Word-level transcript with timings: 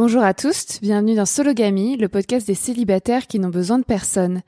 Bonjour 0.00 0.22
à 0.22 0.32
tous, 0.32 0.78
bienvenue 0.80 1.16
dans 1.16 1.26
Sologamy, 1.26 1.96
le 1.96 2.08
podcast 2.08 2.46
des 2.46 2.54
célibataires 2.54 3.26
qui 3.26 3.40
n'ont 3.40 3.48
besoin 3.48 3.80
de 3.80 3.84
personne. 3.84 4.42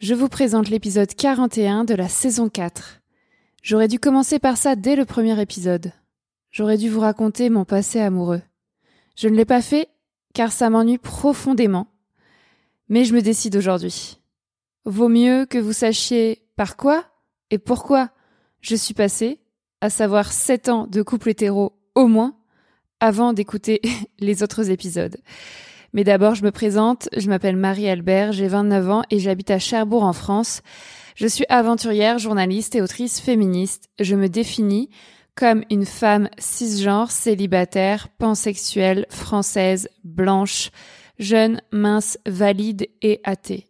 Je 0.00 0.12
vous 0.12 0.28
présente 0.28 0.68
l'épisode 0.68 1.14
41 1.14 1.84
de 1.84 1.94
la 1.94 2.10
saison 2.10 2.50
4. 2.50 3.00
J'aurais 3.62 3.88
dû 3.88 3.98
commencer 3.98 4.38
par 4.38 4.58
ça 4.58 4.76
dès 4.76 4.94
le 4.94 5.06
premier 5.06 5.40
épisode. 5.40 5.92
J'aurais 6.50 6.76
dû 6.76 6.90
vous 6.90 7.00
raconter 7.00 7.48
mon 7.48 7.64
passé 7.64 8.00
amoureux. 8.00 8.42
Je 9.16 9.28
ne 9.28 9.34
l'ai 9.34 9.46
pas 9.46 9.62
fait 9.62 9.88
car 10.34 10.52
ça 10.52 10.68
m'ennuie 10.68 10.98
profondément. 10.98 11.86
Mais 12.90 13.06
je 13.06 13.14
me 13.14 13.22
décide 13.22 13.56
aujourd'hui. 13.56 14.20
Vaut 14.84 15.08
mieux 15.08 15.46
que 15.46 15.56
vous 15.56 15.72
sachiez 15.72 16.46
par 16.54 16.76
quoi 16.76 17.06
et 17.48 17.56
pourquoi 17.56 18.10
je 18.60 18.76
suis 18.76 18.92
passée, 18.92 19.40
à 19.80 19.88
savoir 19.88 20.32
7 20.32 20.68
ans 20.68 20.86
de 20.86 21.00
couple 21.00 21.30
hétéro 21.30 21.80
au 21.94 22.08
moins, 22.08 22.36
avant 23.02 23.32
d'écouter 23.32 23.82
les 24.20 24.42
autres 24.42 24.70
épisodes. 24.70 25.16
Mais 25.92 26.04
d'abord, 26.04 26.34
je 26.34 26.44
me 26.44 26.52
présente, 26.52 27.10
je 27.14 27.28
m'appelle 27.28 27.56
Marie-Albert, 27.56 28.32
j'ai 28.32 28.46
29 28.46 28.90
ans 28.90 29.02
et 29.10 29.18
j'habite 29.18 29.50
à 29.50 29.58
Cherbourg 29.58 30.04
en 30.04 30.14
France. 30.14 30.62
Je 31.16 31.26
suis 31.26 31.44
aventurière, 31.50 32.18
journaliste 32.18 32.74
et 32.74 32.80
autrice 32.80 33.20
féministe. 33.20 33.90
Je 34.00 34.14
me 34.14 34.28
définis 34.28 34.88
comme 35.34 35.64
une 35.68 35.84
femme 35.84 36.30
cisgenre, 36.38 37.10
célibataire, 37.10 38.08
pansexuelle, 38.18 39.04
française, 39.10 39.88
blanche, 40.04 40.70
jeune, 41.18 41.60
mince, 41.72 42.18
valide 42.24 42.86
et 43.02 43.20
athée. 43.24 43.66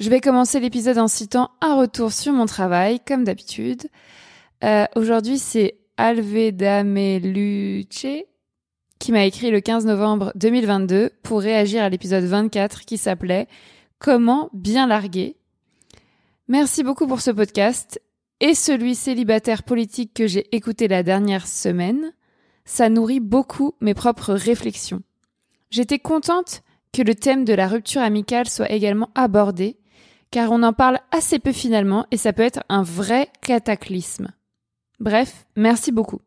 Je 0.00 0.08
vais 0.10 0.20
commencer 0.20 0.58
l'épisode 0.58 0.98
en 0.98 1.08
citant 1.08 1.50
un 1.60 1.78
retour 1.78 2.12
sur 2.12 2.32
mon 2.32 2.46
travail, 2.46 2.98
comme 3.06 3.24
d'habitude. 3.24 3.88
Euh, 4.64 4.86
Aujourd'hui, 4.96 5.38
c'est 5.38 5.78
Alveda 5.96 6.84
Meluce 6.84 8.06
qui 8.98 9.12
m'a 9.12 9.24
écrit 9.24 9.50
le 9.50 9.60
15 9.60 9.86
novembre 9.86 10.32
2022 10.34 11.10
pour 11.22 11.40
réagir 11.40 11.82
à 11.82 11.88
l'épisode 11.88 12.24
24 12.24 12.84
qui 12.84 12.98
s'appelait 12.98 13.46
Comment 13.98 14.50
bien 14.52 14.86
larguer? 14.86 15.36
Merci 16.48 16.82
beaucoup 16.82 17.06
pour 17.06 17.20
ce 17.20 17.30
podcast 17.30 18.00
et 18.40 18.54
celui 18.54 18.94
célibataire 18.94 19.62
politique 19.62 20.14
que 20.14 20.26
j'ai 20.26 20.54
écouté 20.54 20.88
la 20.88 21.02
dernière 21.02 21.46
semaine. 21.46 22.12
Ça 22.64 22.88
nourrit 22.88 23.20
beaucoup 23.20 23.74
mes 23.80 23.94
propres 23.94 24.34
réflexions. 24.34 25.02
J'étais 25.70 25.98
contente 25.98 26.62
que 26.92 27.02
le 27.02 27.14
thème 27.14 27.44
de 27.44 27.54
la 27.54 27.68
rupture 27.68 28.02
amicale 28.02 28.48
soit 28.48 28.70
également 28.70 29.10
abordé, 29.14 29.78
car 30.30 30.52
on 30.52 30.62
en 30.62 30.72
parle 30.72 31.00
assez 31.10 31.38
peu 31.38 31.52
finalement 31.52 32.06
et 32.10 32.16
ça 32.16 32.32
peut 32.32 32.42
être 32.42 32.62
un 32.68 32.82
vrai 32.82 33.28
cataclysme. 33.42 34.32
Bref, 35.00 35.46
merci 35.56 35.92
beaucoup. 35.92 36.20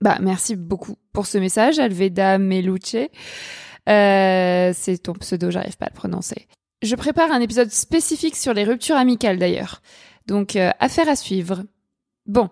Bah, 0.00 0.18
merci 0.20 0.56
beaucoup 0.56 0.96
pour 1.12 1.26
ce 1.26 1.38
message, 1.38 1.78
Alveda 1.78 2.38
Meluce. 2.38 2.96
Euh, 3.88 4.72
c'est 4.74 4.98
ton 4.98 5.14
pseudo, 5.14 5.50
j'arrive 5.50 5.76
pas 5.76 5.86
à 5.86 5.90
le 5.90 5.94
prononcer. 5.94 6.46
Je 6.82 6.94
prépare 6.94 7.32
un 7.32 7.40
épisode 7.40 7.70
spécifique 7.70 8.36
sur 8.36 8.52
les 8.52 8.64
ruptures 8.64 8.96
amicales 8.96 9.38
d'ailleurs. 9.38 9.80
Donc, 10.26 10.56
euh, 10.56 10.70
affaire 10.80 11.08
à 11.08 11.16
suivre. 11.16 11.62
Bon. 12.26 12.50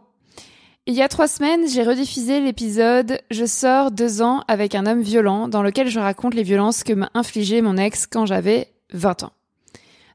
Il 0.86 0.94
y 0.94 1.02
a 1.02 1.08
trois 1.08 1.28
semaines, 1.28 1.66
j'ai 1.68 1.82
rediffusé 1.82 2.40
l'épisode 2.40 3.18
Je 3.30 3.46
sors 3.46 3.90
deux 3.90 4.20
ans 4.20 4.44
avec 4.48 4.74
un 4.74 4.84
homme 4.84 5.00
violent 5.00 5.48
dans 5.48 5.62
lequel 5.62 5.88
je 5.88 5.98
raconte 5.98 6.34
les 6.34 6.42
violences 6.42 6.84
que 6.84 6.92
m'a 6.92 7.10
infligé 7.14 7.62
mon 7.62 7.78
ex 7.78 8.06
quand 8.06 8.26
j'avais 8.26 8.68
20 8.92 9.24
ans. 9.24 9.32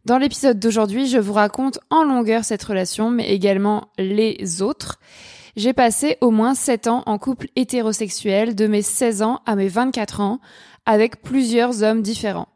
Dans 0.06 0.18
l'épisode 0.18 0.60
d'aujourd'hui, 0.60 1.08
je 1.08 1.18
vous 1.18 1.34
raconte 1.34 1.80
en 1.90 2.04
longueur 2.04 2.44
cette 2.44 2.64
relation, 2.64 3.10
mais 3.10 3.30
également 3.30 3.90
les 3.98 4.62
autres. 4.62 5.00
J'ai 5.60 5.74
passé 5.74 6.18
au 6.22 6.32
moins 6.32 6.56
7 6.56 6.88
ans 6.88 7.04
en 7.06 7.18
couple 7.18 7.48
hétérosexuel 7.58 8.56
de 8.56 8.66
mes 8.66 8.82
16 8.82 9.22
ans 9.24 9.42
à 9.46 9.58
mes 9.58 9.68
24 9.68 10.22
ans 10.22 10.40
avec 10.86 11.22
plusieurs 11.22 11.84
hommes 11.84 12.02
différents. 12.02 12.48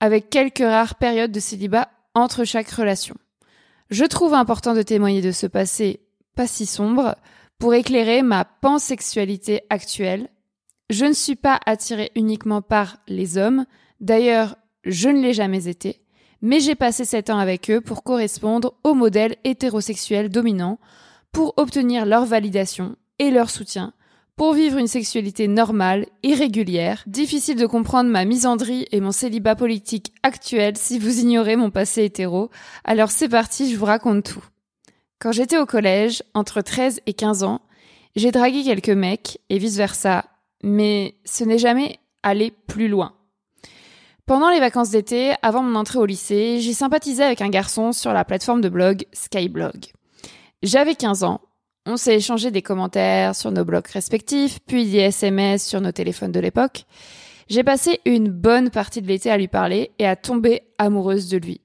Avec 0.00 0.30
quelques 0.30 0.60
rares 0.60 0.94
périodes 0.94 1.30
de 1.30 1.40
célibat 1.40 1.90
entre 2.14 2.44
chaque 2.44 2.70
relation. 2.70 3.16
Je 3.90 4.06
trouve 4.06 4.32
important 4.32 4.72
de 4.72 4.80
témoigner 4.80 5.20
de 5.20 5.30
ce 5.30 5.46
passé 5.46 6.00
pas 6.34 6.46
si 6.46 6.64
sombre 6.64 7.16
pour 7.58 7.74
éclairer 7.74 8.22
ma 8.22 8.46
pansexualité 8.46 9.60
actuelle. 9.68 10.30
Je 10.88 11.04
ne 11.04 11.12
suis 11.12 11.36
pas 11.36 11.60
attirée 11.66 12.12
uniquement 12.16 12.62
par 12.62 12.96
les 13.08 13.36
hommes, 13.36 13.66
d'ailleurs 14.00 14.56
je 14.84 15.10
ne 15.10 15.20
l'ai 15.20 15.34
jamais 15.34 15.68
été, 15.68 16.00
mais 16.40 16.60
j'ai 16.60 16.76
passé 16.76 17.04
sept 17.04 17.28
ans 17.28 17.38
avec 17.38 17.70
eux 17.70 17.82
pour 17.82 18.02
correspondre 18.02 18.72
au 18.84 18.94
modèle 18.94 19.36
hétérosexuel 19.44 20.30
dominant, 20.30 20.78
pour 21.32 21.54
obtenir 21.56 22.06
leur 22.06 22.24
validation 22.26 22.96
et 23.18 23.30
leur 23.30 23.50
soutien, 23.50 23.94
pour 24.36 24.54
vivre 24.54 24.78
une 24.78 24.86
sexualité 24.86 25.48
normale 25.48 26.06
et 26.22 26.34
régulière. 26.34 27.02
Difficile 27.06 27.56
de 27.56 27.66
comprendre 27.66 28.10
ma 28.10 28.24
misandrie 28.24 28.86
et 28.92 29.00
mon 29.00 29.12
célibat 29.12 29.56
politique 29.56 30.12
actuel 30.22 30.76
si 30.76 30.98
vous 30.98 31.20
ignorez 31.20 31.56
mon 31.56 31.70
passé 31.70 32.04
hétéro. 32.04 32.50
Alors 32.84 33.10
c'est 33.10 33.28
parti, 33.28 33.70
je 33.72 33.76
vous 33.76 33.84
raconte 33.84 34.24
tout. 34.24 34.44
Quand 35.18 35.32
j'étais 35.32 35.58
au 35.58 35.66
collège, 35.66 36.22
entre 36.34 36.60
13 36.60 37.00
et 37.06 37.12
15 37.12 37.44
ans, 37.44 37.60
j'ai 38.16 38.30
dragué 38.30 38.62
quelques 38.64 38.90
mecs 38.90 39.38
et 39.48 39.58
vice 39.58 39.76
versa, 39.76 40.24
mais 40.62 41.14
ce 41.24 41.44
n'est 41.44 41.58
jamais 41.58 41.98
allé 42.22 42.52
plus 42.66 42.88
loin. 42.88 43.14
Pendant 44.26 44.50
les 44.50 44.60
vacances 44.60 44.90
d'été, 44.90 45.32
avant 45.42 45.62
mon 45.62 45.74
entrée 45.74 45.98
au 45.98 46.06
lycée, 46.06 46.60
j'ai 46.60 46.72
sympathisé 46.72 47.22
avec 47.22 47.40
un 47.40 47.48
garçon 47.48 47.92
sur 47.92 48.12
la 48.12 48.24
plateforme 48.24 48.60
de 48.60 48.68
blog 48.68 49.04
Skyblog. 49.12 49.92
J'avais 50.62 50.94
15 50.94 51.24
ans, 51.24 51.40
on 51.86 51.96
s'est 51.96 52.14
échangé 52.14 52.52
des 52.52 52.62
commentaires 52.62 53.34
sur 53.34 53.50
nos 53.50 53.64
blogs 53.64 53.88
respectifs, 53.88 54.60
puis 54.64 54.88
des 54.88 54.98
SMS 54.98 55.66
sur 55.66 55.80
nos 55.80 55.90
téléphones 55.90 56.30
de 56.30 56.38
l'époque. 56.38 56.84
J'ai 57.48 57.64
passé 57.64 58.00
une 58.04 58.28
bonne 58.28 58.70
partie 58.70 59.02
de 59.02 59.08
l'été 59.08 59.28
à 59.28 59.36
lui 59.36 59.48
parler 59.48 59.90
et 59.98 60.06
à 60.06 60.14
tomber 60.14 60.62
amoureuse 60.78 61.28
de 61.28 61.38
lui. 61.38 61.60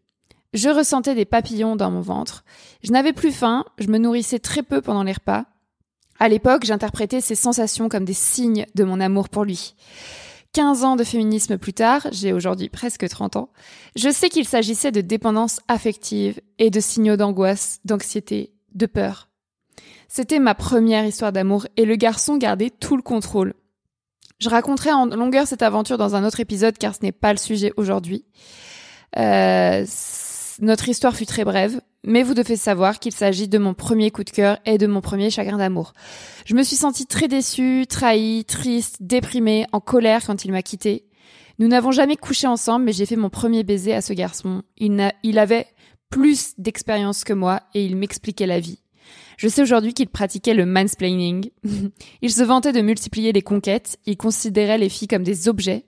Je 0.53 0.69
ressentais 0.69 1.13
des 1.13 1.25
papillons 1.25 1.75
dans 1.75 1.91
mon 1.91 2.01
ventre. 2.01 2.43
Je 2.83 2.91
n'avais 2.91 3.13
plus 3.13 3.31
faim, 3.31 3.65
je 3.77 3.87
me 3.87 3.99
nourrissais 3.99 4.39
très 4.39 4.63
peu 4.63 4.81
pendant 4.81 5.03
les 5.03 5.13
repas. 5.13 5.45
À 6.17 6.27
l'époque, 6.27 6.65
j'interprétais 6.65 7.21
ces 7.21 7.35
sensations 7.35 7.89
comme 7.89 8.05
des 8.05 8.13
signes 8.13 8.65
de 8.73 8.83
mon 8.83 8.99
amour 8.99 9.29
pour 9.29 9.45
lui. 9.45 9.75
15 10.53 10.83
ans 10.83 10.95
de 10.95 11.03
féminisme 11.03 11.59
plus 11.59 11.73
tard, 11.73 12.07
j'ai 12.11 12.33
aujourd'hui 12.33 12.69
presque 12.69 13.07
30 13.07 13.35
ans, 13.35 13.49
je 13.95 14.09
sais 14.09 14.29
qu'il 14.29 14.45
s'agissait 14.45 14.91
de 14.91 15.01
dépendance 15.01 15.59
affective 15.67 16.41
et 16.57 16.71
de 16.71 16.79
signaux 16.79 17.17
d'angoisse, 17.17 17.79
d'anxiété, 17.85 18.56
de 18.77 18.85
peur. 18.85 19.29
C'était 20.07 20.39
ma 20.39 20.55
première 20.55 21.05
histoire 21.05 21.33
d'amour 21.33 21.67
et 21.75 21.85
le 21.85 21.95
garçon 21.95 22.37
gardait 22.37 22.69
tout 22.69 22.95
le 22.95 23.01
contrôle. 23.01 23.53
Je 24.39 24.49
raconterai 24.49 24.91
en 24.91 25.07
longueur 25.07 25.47
cette 25.47 25.63
aventure 25.63 25.97
dans 25.97 26.15
un 26.15 26.23
autre 26.23 26.39
épisode 26.39 26.77
car 26.77 26.95
ce 26.95 26.99
n'est 27.01 27.11
pas 27.11 27.33
le 27.33 27.39
sujet 27.39 27.73
aujourd'hui. 27.75 28.23
Euh, 29.17 29.85
notre 30.59 30.89
histoire 30.89 31.15
fut 31.15 31.25
très 31.25 31.43
brève, 31.43 31.81
mais 32.03 32.23
vous 32.23 32.33
devez 32.33 32.55
savoir 32.55 32.99
qu'il 32.99 33.13
s'agit 33.13 33.47
de 33.47 33.57
mon 33.57 33.73
premier 33.73 34.11
coup 34.11 34.23
de 34.23 34.29
cœur 34.29 34.59
et 34.65 34.77
de 34.77 34.87
mon 34.87 35.01
premier 35.01 35.29
chagrin 35.29 35.57
d'amour. 35.57 35.93
Je 36.45 36.55
me 36.55 36.63
suis 36.63 36.75
sentie 36.75 37.05
très 37.05 37.27
déçue, 37.27 37.85
trahie, 37.87 38.45
triste, 38.45 38.97
déprimée, 39.01 39.65
en 39.71 39.79
colère 39.79 40.25
quand 40.25 40.45
il 40.45 40.51
m'a 40.51 40.61
quittée. 40.61 41.05
Nous 41.59 41.67
n'avons 41.67 41.91
jamais 41.91 42.15
couché 42.15 42.45
ensemble, 42.45 42.85
mais 42.85 42.93
j'ai 42.93 43.07
fait 43.07 43.15
mon 43.15 43.29
premier 43.29 43.63
baiser 43.63 43.93
à 43.93 44.01
ce 44.01 44.13
garçon. 44.13 44.61
Il, 44.77 45.11
il 45.23 45.39
avait 45.39 45.67
plus 46.09 46.53
d'expérience 46.57 47.23
que 47.23 47.33
moi 47.33 47.61
et 47.73 47.85
il 47.85 47.95
m'expliquait 47.95 48.47
la 48.47 48.59
vie. 48.59 48.79
Je 49.37 49.47
sais 49.47 49.61
aujourd'hui 49.61 49.93
qu'il 49.93 50.07
pratiquait 50.07 50.53
le 50.53 50.65
mansplaining. 50.65 51.51
il 52.21 52.31
se 52.31 52.43
vantait 52.43 52.73
de 52.73 52.81
multiplier 52.81 53.31
les 53.31 53.41
conquêtes, 53.41 53.99
il 54.05 54.17
considérait 54.17 54.77
les 54.77 54.89
filles 54.89 55.07
comme 55.07 55.23
des 55.23 55.47
objets. 55.47 55.85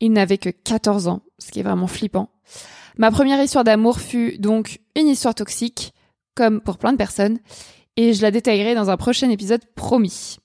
Il 0.00 0.12
n'avait 0.12 0.38
que 0.38 0.50
14 0.50 1.08
ans, 1.08 1.22
ce 1.38 1.50
qui 1.50 1.60
est 1.60 1.64
vraiment 1.64 1.86
flippant. 1.86 2.30
Ma 2.96 3.10
première 3.10 3.42
histoire 3.42 3.64
d'amour 3.64 4.00
fut 4.00 4.38
donc 4.38 4.80
une 4.96 5.08
histoire 5.08 5.34
toxique, 5.34 5.94
comme 6.34 6.60
pour 6.60 6.78
plein 6.78 6.92
de 6.92 6.98
personnes, 6.98 7.38
et 7.96 8.12
je 8.12 8.22
la 8.22 8.30
détaillerai 8.30 8.74
dans 8.74 8.90
un 8.90 8.96
prochain 8.96 9.30
épisode 9.30 9.64
promis. 9.74 10.38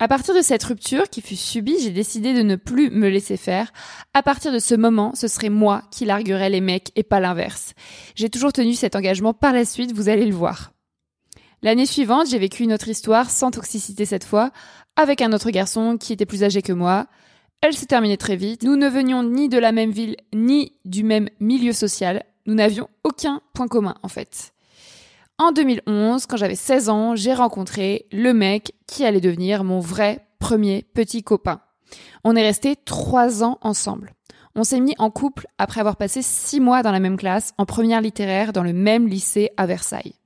À 0.00 0.06
partir 0.06 0.32
de 0.32 0.42
cette 0.42 0.62
rupture 0.62 1.10
qui 1.10 1.20
fut 1.20 1.34
subie, 1.34 1.76
j'ai 1.82 1.90
décidé 1.90 2.32
de 2.32 2.42
ne 2.42 2.54
plus 2.54 2.88
me 2.90 3.08
laisser 3.08 3.36
faire. 3.36 3.72
À 4.14 4.22
partir 4.22 4.52
de 4.52 4.60
ce 4.60 4.76
moment, 4.76 5.12
ce 5.16 5.26
serait 5.26 5.48
moi 5.48 5.82
qui 5.90 6.04
larguerais 6.04 6.50
les 6.50 6.60
mecs 6.60 6.92
et 6.94 7.02
pas 7.02 7.18
l'inverse. 7.18 7.74
J'ai 8.14 8.30
toujours 8.30 8.52
tenu 8.52 8.74
cet 8.74 8.94
engagement 8.94 9.34
par 9.34 9.52
la 9.52 9.64
suite, 9.64 9.92
vous 9.92 10.08
allez 10.08 10.26
le 10.26 10.34
voir. 10.34 10.72
L'année 11.62 11.86
suivante, 11.86 12.28
j'ai 12.30 12.38
vécu 12.38 12.62
une 12.62 12.72
autre 12.72 12.86
histoire, 12.86 13.28
sans 13.28 13.50
toxicité 13.50 14.04
cette 14.04 14.22
fois, 14.22 14.52
avec 14.94 15.20
un 15.20 15.32
autre 15.32 15.50
garçon 15.50 15.96
qui 15.98 16.12
était 16.12 16.26
plus 16.26 16.44
âgé 16.44 16.62
que 16.62 16.72
moi. 16.72 17.08
Elle 17.60 17.74
s'est 17.74 17.86
terminée 17.86 18.16
très 18.16 18.36
vite. 18.36 18.62
Nous 18.62 18.76
ne 18.76 18.88
venions 18.88 19.24
ni 19.24 19.48
de 19.48 19.58
la 19.58 19.72
même 19.72 19.90
ville, 19.90 20.16
ni 20.32 20.74
du 20.84 21.02
même 21.02 21.28
milieu 21.40 21.72
social. 21.72 22.24
Nous 22.46 22.54
n'avions 22.54 22.88
aucun 23.02 23.40
point 23.52 23.66
commun, 23.66 23.96
en 24.04 24.08
fait. 24.08 24.52
En 25.40 25.52
2011, 25.52 26.26
quand 26.26 26.36
j'avais 26.36 26.56
16 26.56 26.88
ans, 26.88 27.14
j'ai 27.14 27.32
rencontré 27.32 28.06
le 28.10 28.34
mec 28.34 28.72
qui 28.88 29.04
allait 29.04 29.20
devenir 29.20 29.62
mon 29.62 29.78
vrai 29.78 30.26
premier 30.40 30.82
petit 30.94 31.22
copain. 31.22 31.60
On 32.24 32.34
est 32.34 32.42
resté 32.42 32.74
trois 32.74 33.44
ans 33.44 33.58
ensemble. 33.60 34.14
On 34.56 34.64
s'est 34.64 34.80
mis 34.80 34.96
en 34.98 35.10
couple 35.10 35.46
après 35.56 35.78
avoir 35.78 35.94
passé 35.94 36.22
six 36.22 36.58
mois 36.58 36.82
dans 36.82 36.90
la 36.90 36.98
même 36.98 37.16
classe, 37.16 37.54
en 37.56 37.66
première 37.66 38.00
littéraire, 38.00 38.52
dans 38.52 38.64
le 38.64 38.72
même 38.72 39.06
lycée 39.06 39.50
à 39.56 39.66
Versailles. 39.66 40.16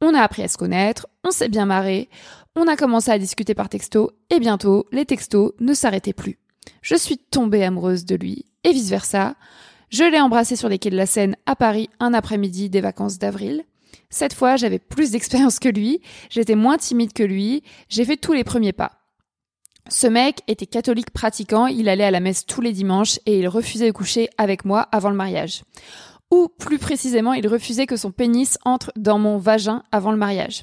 On 0.00 0.14
a 0.14 0.20
appris 0.20 0.44
à 0.44 0.48
se 0.48 0.58
connaître, 0.58 1.08
on 1.24 1.32
s'est 1.32 1.48
bien 1.48 1.66
marré, 1.66 2.08
on 2.54 2.68
a 2.68 2.76
commencé 2.76 3.10
à 3.10 3.18
discuter 3.18 3.54
par 3.54 3.68
texto, 3.68 4.12
et 4.30 4.38
bientôt, 4.38 4.86
les 4.92 5.06
textos 5.06 5.54
ne 5.58 5.74
s'arrêtaient 5.74 6.12
plus. 6.12 6.38
Je 6.82 6.94
suis 6.94 7.18
tombée 7.18 7.64
amoureuse 7.64 8.04
de 8.04 8.14
lui, 8.14 8.44
et 8.62 8.70
vice-versa. 8.70 9.34
Je 9.90 10.04
l'ai 10.04 10.20
embrassé 10.20 10.54
sur 10.54 10.68
les 10.68 10.78
quais 10.78 10.90
de 10.90 10.96
la 10.96 11.06
Seine 11.06 11.36
à 11.46 11.56
Paris 11.56 11.90
un 11.98 12.14
après-midi 12.14 12.70
des 12.70 12.80
vacances 12.80 13.18
d'avril. 13.18 13.64
Cette 14.10 14.34
fois, 14.34 14.56
j'avais 14.56 14.78
plus 14.78 15.10
d'expérience 15.10 15.58
que 15.58 15.68
lui, 15.68 16.00
j'étais 16.30 16.54
moins 16.54 16.78
timide 16.78 17.12
que 17.12 17.22
lui, 17.22 17.62
j'ai 17.88 18.04
fait 18.04 18.16
tous 18.16 18.32
les 18.32 18.44
premiers 18.44 18.72
pas. 18.72 18.92
Ce 19.88 20.06
mec 20.06 20.40
était 20.46 20.66
catholique 20.66 21.10
pratiquant, 21.10 21.66
il 21.66 21.88
allait 21.88 22.04
à 22.04 22.10
la 22.10 22.20
messe 22.20 22.46
tous 22.46 22.60
les 22.60 22.72
dimanches 22.72 23.18
et 23.26 23.38
il 23.38 23.48
refusait 23.48 23.88
de 23.88 23.92
coucher 23.92 24.28
avec 24.38 24.64
moi 24.64 24.82
avant 24.92 25.10
le 25.10 25.16
mariage. 25.16 25.62
Ou 26.30 26.48
plus 26.48 26.78
précisément, 26.78 27.34
il 27.34 27.46
refusait 27.46 27.86
que 27.86 27.96
son 27.96 28.10
pénis 28.10 28.58
entre 28.64 28.90
dans 28.96 29.18
mon 29.18 29.36
vagin 29.36 29.82
avant 29.92 30.12
le 30.12 30.16
mariage. 30.16 30.62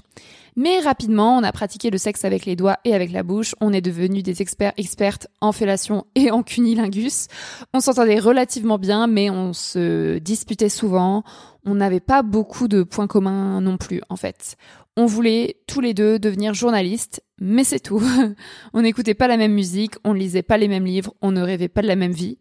Mais 0.56 0.80
rapidement, 0.80 1.38
on 1.38 1.44
a 1.44 1.52
pratiqué 1.52 1.90
le 1.90 1.98
sexe 1.98 2.26
avec 2.26 2.46
les 2.46 2.56
doigts 2.56 2.80
et 2.86 2.96
avec 2.96 3.12
la 3.12 3.24
bouche. 3.24 3.54
On 3.62 3.72
est 3.72 3.82
devenus 3.82 4.24
des 4.24 4.42
experts 4.42 4.74
expertes 4.78 5.28
en 5.42 5.52
fellation 5.52 6.06
et 6.16 6.32
en 6.32 6.44
cunilingus. 6.44 7.28
On 7.74 7.80
s'entendait 7.80 8.20
relativement 8.20 8.78
bien, 8.78 9.08
mais 9.08 9.30
on 9.30 9.54
se 9.54 10.18
disputait 10.18 10.70
souvent. 10.70 11.24
On 11.72 11.76
n'avait 11.76 12.00
pas 12.00 12.24
beaucoup 12.24 12.68
de 12.68 12.82
points 12.82 13.06
communs 13.06 13.62
non 13.62 13.78
plus, 13.78 14.02
en 14.10 14.16
fait. 14.16 14.58
On 14.98 15.06
voulait 15.06 15.58
tous 15.68 15.82
les 15.82 15.94
deux 15.94 16.18
devenir 16.18 16.56
journalistes, 16.56 17.22
mais 17.40 17.64
c'est 17.64 17.80
tout. 17.80 18.02
on 18.74 18.82
n'écoutait 18.82 19.14
pas 19.14 19.28
la 19.28 19.38
même 19.38 19.54
musique, 19.54 19.94
on 20.04 20.16
ne 20.16 20.20
lisait 20.20 20.42
pas 20.42 20.58
les 20.58 20.68
mêmes 20.68 20.86
livres, 20.86 21.14
on 21.22 21.32
ne 21.32 21.42
rêvait 21.42 21.68
pas 21.68 21.84
de 21.84 21.88
la 21.88 21.96
même 21.96 22.12
vie. 22.12 22.40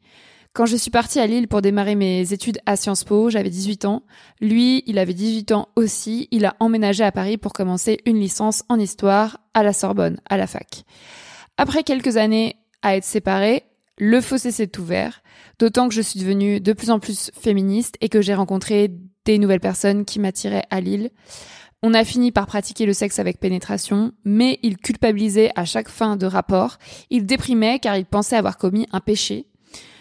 Quand 0.54 0.64
je 0.64 0.76
suis 0.76 0.90
partie 0.90 1.20
à 1.20 1.26
Lille 1.26 1.46
pour 1.46 1.60
démarrer 1.60 1.94
mes 1.94 2.32
études 2.32 2.58
à 2.64 2.76
Sciences 2.76 3.04
Po, 3.04 3.28
j'avais 3.28 3.50
18 3.50 3.84
ans. 3.84 4.02
Lui, 4.40 4.82
il 4.86 4.98
avait 4.98 5.12
18 5.12 5.52
ans 5.52 5.68
aussi. 5.76 6.26
Il 6.30 6.46
a 6.46 6.56
emménagé 6.58 7.04
à 7.04 7.12
Paris 7.12 7.36
pour 7.36 7.52
commencer 7.52 7.98
une 8.06 8.18
licence 8.18 8.64
en 8.70 8.78
histoire 8.78 9.40
à 9.52 9.62
la 9.62 9.74
Sorbonne, 9.74 10.20
à 10.30 10.38
la 10.38 10.46
fac. 10.46 10.84
Après 11.58 11.82
quelques 11.82 12.16
années 12.16 12.56
à 12.80 12.96
être 12.96 13.04
séparés, 13.04 13.64
le 13.98 14.20
fossé 14.20 14.52
s'est 14.52 14.78
ouvert, 14.78 15.22
d'autant 15.58 15.88
que 15.88 15.94
je 15.94 16.00
suis 16.00 16.20
devenue 16.20 16.60
de 16.60 16.72
plus 16.72 16.90
en 16.90 17.00
plus 17.00 17.30
féministe 17.34 17.96
et 18.00 18.08
que 18.08 18.22
j'ai 18.22 18.34
rencontré 18.34 18.92
des 19.32 19.38
nouvelles 19.38 19.60
personnes 19.60 20.04
qui 20.04 20.20
m'attiraient 20.20 20.66
à 20.70 20.80
Lille. 20.80 21.10
On 21.82 21.94
a 21.94 22.04
fini 22.04 22.32
par 22.32 22.46
pratiquer 22.46 22.86
le 22.86 22.92
sexe 22.92 23.18
avec 23.18 23.38
pénétration, 23.38 24.12
mais 24.24 24.58
il 24.62 24.78
culpabilisait 24.78 25.50
à 25.54 25.64
chaque 25.64 25.90
fin 25.90 26.16
de 26.16 26.26
rapport. 26.26 26.78
Il 27.10 27.26
déprimait 27.26 27.78
car 27.78 27.96
il 27.96 28.06
pensait 28.06 28.36
avoir 28.36 28.56
commis 28.56 28.86
un 28.90 29.00
péché. 29.00 29.46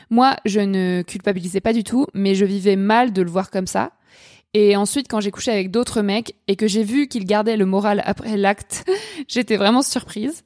Moi, 0.09 0.37
je 0.45 0.61
ne 0.61 1.03
culpabilisais 1.05 1.59
pas 1.59 1.73
du 1.73 1.83
tout, 1.83 2.07
mais 2.13 2.35
je 2.35 2.45
vivais 2.45 2.77
mal 2.77 3.11
de 3.11 3.21
le 3.21 3.29
voir 3.29 3.51
comme 3.51 3.67
ça. 3.67 3.91
Et 4.53 4.77
ensuite, 4.77 5.07
quand 5.09 5.19
j'ai 5.19 5.31
couché 5.31 5.51
avec 5.51 5.71
d'autres 5.71 6.01
mecs 6.01 6.35
et 6.47 6.55
que 6.55 6.67
j'ai 6.67 6.83
vu 6.83 7.07
qu'il 7.07 7.25
gardait 7.25 7.57
le 7.57 7.65
moral 7.65 8.01
après 8.05 8.37
l'acte, 8.37 8.85
j'étais 9.27 9.57
vraiment 9.57 9.81
surprise. 9.81 10.45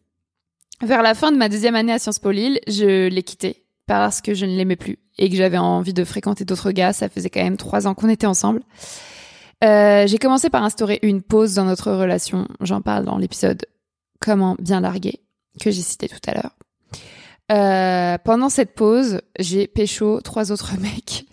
Vers 0.81 1.03
la 1.03 1.13
fin 1.13 1.31
de 1.31 1.37
ma 1.37 1.49
deuxième 1.49 1.75
année 1.75 1.93
à 1.93 1.99
Sciences 1.99 2.17
Po 2.17 2.31
Lille, 2.31 2.59
je 2.67 3.07
l'ai 3.07 3.23
quitté 3.23 3.63
parce 3.91 4.21
que 4.21 4.33
je 4.33 4.45
ne 4.45 4.55
l'aimais 4.55 4.77
plus 4.77 4.99
et 5.17 5.29
que 5.29 5.35
j'avais 5.35 5.57
envie 5.57 5.91
de 5.91 6.05
fréquenter 6.05 6.45
d'autres 6.45 6.71
gars. 6.71 6.93
Ça 6.93 7.09
faisait 7.09 7.29
quand 7.29 7.43
même 7.43 7.57
trois 7.57 7.87
ans 7.87 7.93
qu'on 7.93 8.07
était 8.07 8.25
ensemble. 8.25 8.61
Euh, 9.65 10.07
j'ai 10.07 10.17
commencé 10.17 10.49
par 10.49 10.63
instaurer 10.63 10.99
une 11.01 11.21
pause 11.21 11.55
dans 11.55 11.65
notre 11.65 11.91
relation. 11.91 12.47
J'en 12.61 12.79
parle 12.81 13.03
dans 13.03 13.17
l'épisode 13.17 13.65
Comment 14.21 14.55
bien 14.59 14.79
larguer 14.79 15.19
que 15.59 15.71
j'ai 15.71 15.81
cité 15.81 16.07
tout 16.07 16.21
à 16.25 16.35
l'heure. 16.35 16.55
Euh, 17.51 18.17
pendant 18.23 18.47
cette 18.47 18.75
pause, 18.75 19.19
j'ai 19.39 19.67
pécho 19.67 20.21
trois 20.21 20.53
autres 20.53 20.71
mecs. 20.79 21.25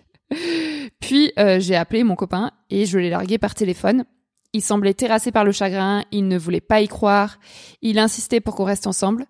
Puis 0.99 1.31
euh, 1.39 1.61
j'ai 1.61 1.77
appelé 1.77 2.03
mon 2.03 2.17
copain 2.17 2.51
et 2.71 2.87
je 2.87 2.99
l'ai 2.99 3.11
largué 3.11 3.39
par 3.39 3.55
téléphone. 3.55 4.05
Il 4.53 4.63
semblait 4.63 4.95
terrassé 4.95 5.31
par 5.31 5.45
le 5.45 5.53
chagrin, 5.53 6.03
il 6.11 6.27
ne 6.27 6.37
voulait 6.37 6.61
pas 6.61 6.81
y 6.81 6.89
croire, 6.89 7.39
il 7.83 8.01
insistait 8.01 8.41
pour 8.41 8.57
qu'on 8.57 8.65
reste 8.65 8.89
ensemble. 8.89 9.27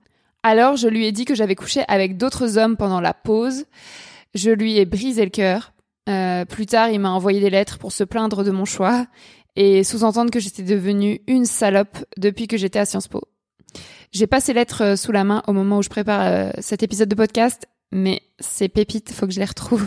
Alors 0.48 0.76
je 0.76 0.88
lui 0.88 1.04
ai 1.04 1.12
dit 1.12 1.26
que 1.26 1.34
j'avais 1.34 1.54
couché 1.54 1.84
avec 1.88 2.16
d'autres 2.16 2.56
hommes 2.56 2.78
pendant 2.78 3.02
la 3.02 3.12
pause. 3.12 3.66
Je 4.34 4.50
lui 4.50 4.78
ai 4.78 4.86
brisé 4.86 5.22
le 5.24 5.30
cœur. 5.30 5.74
Euh, 6.08 6.46
plus 6.46 6.64
tard, 6.64 6.88
il 6.88 7.00
m'a 7.00 7.10
envoyé 7.10 7.38
des 7.38 7.50
lettres 7.50 7.76
pour 7.76 7.92
se 7.92 8.02
plaindre 8.02 8.42
de 8.44 8.50
mon 8.50 8.64
choix 8.64 9.06
et 9.56 9.84
sous-entendre 9.84 10.30
que 10.30 10.40
j'étais 10.40 10.62
devenue 10.62 11.20
une 11.26 11.44
salope 11.44 11.98
depuis 12.16 12.46
que 12.46 12.56
j'étais 12.56 12.78
à 12.78 12.86
Sciences 12.86 13.08
Po. 13.08 13.24
J'ai 14.10 14.26
pas 14.26 14.40
ces 14.40 14.54
lettres 14.54 14.82
euh, 14.82 14.96
sous 14.96 15.12
la 15.12 15.22
main 15.22 15.42
au 15.48 15.52
moment 15.52 15.76
où 15.76 15.82
je 15.82 15.90
prépare 15.90 16.22
euh, 16.26 16.50
cet 16.60 16.82
épisode 16.82 17.10
de 17.10 17.14
podcast, 17.14 17.68
mais 17.92 18.22
ces 18.40 18.70
pépites, 18.70 19.12
faut 19.12 19.26
que 19.26 19.34
je 19.34 19.40
les 19.40 19.44
retrouve. 19.44 19.86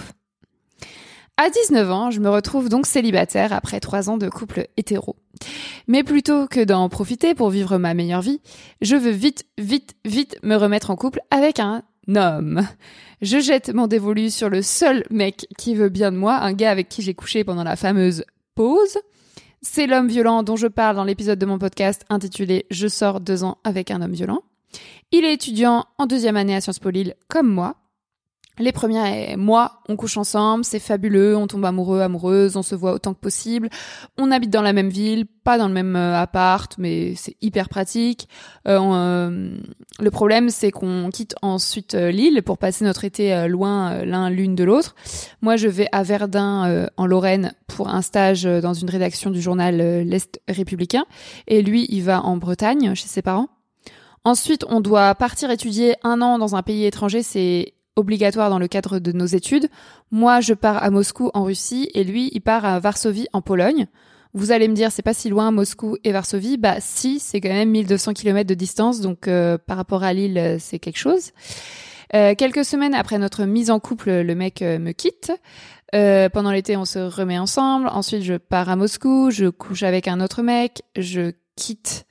À 1.37 1.49
19 1.49 1.89
ans, 1.89 2.11
je 2.11 2.19
me 2.19 2.29
retrouve 2.29 2.69
donc 2.69 2.85
célibataire 2.85 3.51
après 3.51 3.79
trois 3.79 4.11
ans 4.11 4.17
de 4.19 4.29
couple 4.29 4.67
hétéro. 4.77 5.15
Mais 5.87 6.03
plutôt 6.03 6.47
que 6.47 6.63
d'en 6.63 6.89
profiter 6.89 7.33
pour 7.33 7.49
vivre 7.49 7.77
ma 7.77 7.93
meilleure 7.93 8.21
vie, 8.21 8.41
je 8.81 8.95
veux 8.95 9.11
vite, 9.11 9.45
vite, 9.57 9.95
vite 10.05 10.37
me 10.43 10.55
remettre 10.55 10.89
en 10.89 10.95
couple 10.95 11.21
avec 11.31 11.59
un 11.59 11.83
homme. 12.07 12.67
Je 13.21 13.39
jette 13.39 13.73
mon 13.73 13.87
dévolu 13.87 14.29
sur 14.29 14.49
le 14.49 14.61
seul 14.61 15.05
mec 15.09 15.47
qui 15.57 15.75
veut 15.75 15.89
bien 15.89 16.11
de 16.11 16.17
moi, 16.17 16.35
un 16.37 16.53
gars 16.53 16.71
avec 16.71 16.89
qui 16.89 17.01
j'ai 17.01 17.13
couché 17.13 17.43
pendant 17.43 17.63
la 17.63 17.75
fameuse 17.75 18.23
pause. 18.55 18.97
C'est 19.61 19.85
l'homme 19.85 20.07
violent 20.07 20.41
dont 20.41 20.55
je 20.55 20.67
parle 20.67 20.95
dans 20.95 21.03
l'épisode 21.03 21.37
de 21.37 21.45
mon 21.45 21.59
podcast 21.59 22.03
intitulé 22.09 22.65
Je 22.71 22.87
sors 22.87 23.19
deux 23.19 23.43
ans 23.43 23.59
avec 23.63 23.91
un 23.91 24.01
homme 24.01 24.13
violent. 24.13 24.41
Il 25.11 25.25
est 25.25 25.33
étudiant 25.33 25.85
en 25.97 26.07
deuxième 26.07 26.37
année 26.37 26.55
à 26.55 26.61
Sciences 26.61 26.79
Po 26.79 26.89
Lille 26.89 27.15
comme 27.27 27.47
moi. 27.47 27.75
Les 28.61 28.71
premières 28.71 29.37
moi, 29.37 29.81
on 29.89 29.95
couche 29.95 30.17
ensemble, 30.17 30.63
c'est 30.63 30.79
fabuleux, 30.79 31.35
on 31.35 31.47
tombe 31.47 31.65
amoureux, 31.65 32.01
amoureuse, 32.01 32.55
on 32.55 32.61
se 32.61 32.75
voit 32.75 32.93
autant 32.93 33.15
que 33.15 33.19
possible. 33.19 33.69
On 34.19 34.31
habite 34.31 34.51
dans 34.51 34.61
la 34.61 34.71
même 34.71 34.89
ville, 34.89 35.25
pas 35.43 35.57
dans 35.57 35.67
le 35.67 35.73
même 35.73 35.95
euh, 35.95 36.15
appart, 36.15 36.71
mais 36.77 37.15
c'est 37.15 37.35
hyper 37.41 37.69
pratique. 37.69 38.29
Euh, 38.67 38.79
euh, 38.79 39.57
le 39.99 40.11
problème, 40.11 40.49
c'est 40.51 40.69
qu'on 40.69 41.09
quitte 41.11 41.33
ensuite 41.41 41.95
l'île 41.95 42.43
pour 42.43 42.59
passer 42.59 42.85
notre 42.85 43.03
été 43.03 43.47
loin 43.47 44.05
l'un 44.05 44.29
l'une 44.29 44.55
de 44.55 44.63
l'autre. 44.63 44.95
Moi, 45.41 45.55
je 45.55 45.67
vais 45.67 45.87
à 45.91 46.03
Verdun, 46.03 46.87
en 46.97 47.05
Lorraine, 47.07 47.53
pour 47.67 47.89
un 47.89 48.03
stage 48.03 48.43
dans 48.43 48.73
une 48.73 48.89
rédaction 48.89 49.31
du 49.31 49.41
journal 49.41 49.77
L'Est 50.03 50.39
républicain, 50.47 51.05
et 51.47 51.63
lui, 51.63 51.87
il 51.89 52.03
va 52.03 52.21
en 52.23 52.37
Bretagne, 52.37 52.93
chez 52.93 53.07
ses 53.07 53.23
parents. 53.23 53.49
Ensuite, 54.23 54.65
on 54.69 54.81
doit 54.81 55.15
partir 55.15 55.49
étudier 55.49 55.95
un 56.03 56.21
an 56.21 56.37
dans 56.37 56.55
un 56.55 56.61
pays 56.61 56.85
étranger, 56.85 57.23
c'est 57.23 57.73
obligatoire 57.95 58.49
dans 58.49 58.59
le 58.59 58.67
cadre 58.67 58.99
de 58.99 59.11
nos 59.11 59.25
études. 59.25 59.69
Moi, 60.11 60.39
je 60.39 60.53
pars 60.53 60.81
à 60.81 60.89
Moscou 60.89 61.31
en 61.33 61.43
Russie 61.43 61.89
et 61.93 62.03
lui, 62.03 62.29
il 62.33 62.41
part 62.41 62.65
à 62.65 62.79
Varsovie 62.79 63.27
en 63.33 63.41
Pologne. 63.41 63.87
Vous 64.33 64.51
allez 64.51 64.69
me 64.69 64.73
dire, 64.73 64.91
c'est 64.91 65.01
pas 65.01 65.13
si 65.13 65.29
loin 65.29 65.51
Moscou 65.51 65.97
et 66.03 66.11
Varsovie. 66.13 66.57
Bah 66.57 66.75
si, 66.79 67.19
c'est 67.19 67.41
quand 67.41 67.49
même 67.49 67.69
1200 67.69 68.13
km 68.13 68.47
de 68.47 68.53
distance, 68.53 69.01
donc 69.01 69.27
euh, 69.27 69.57
par 69.57 69.75
rapport 69.75 70.03
à 70.03 70.13
Lille, 70.13 70.37
euh, 70.37 70.57
c'est 70.57 70.79
quelque 70.79 70.97
chose. 70.97 71.31
Euh, 72.15 72.33
quelques 72.35 72.63
semaines 72.63 72.93
après 72.93 73.17
notre 73.17 73.43
mise 73.43 73.69
en 73.69 73.79
couple, 73.79 74.09
le 74.09 74.35
mec 74.35 74.61
me 74.61 74.91
quitte. 74.91 75.31
pendant 75.91 76.51
l'été, 76.51 76.77
on 76.77 76.85
se 76.85 76.99
remet 76.99 77.39
ensemble. 77.39 77.89
Ensuite, 77.89 78.23
je 78.23 78.35
pars 78.35 78.69
à 78.69 78.75
Moscou, 78.75 79.31
je 79.31 79.47
couche 79.47 79.83
avec 79.83 80.07
un 80.07 80.21
autre 80.21 80.41
mec, 80.41 80.81
je 80.97 81.31
quitte 81.55 82.05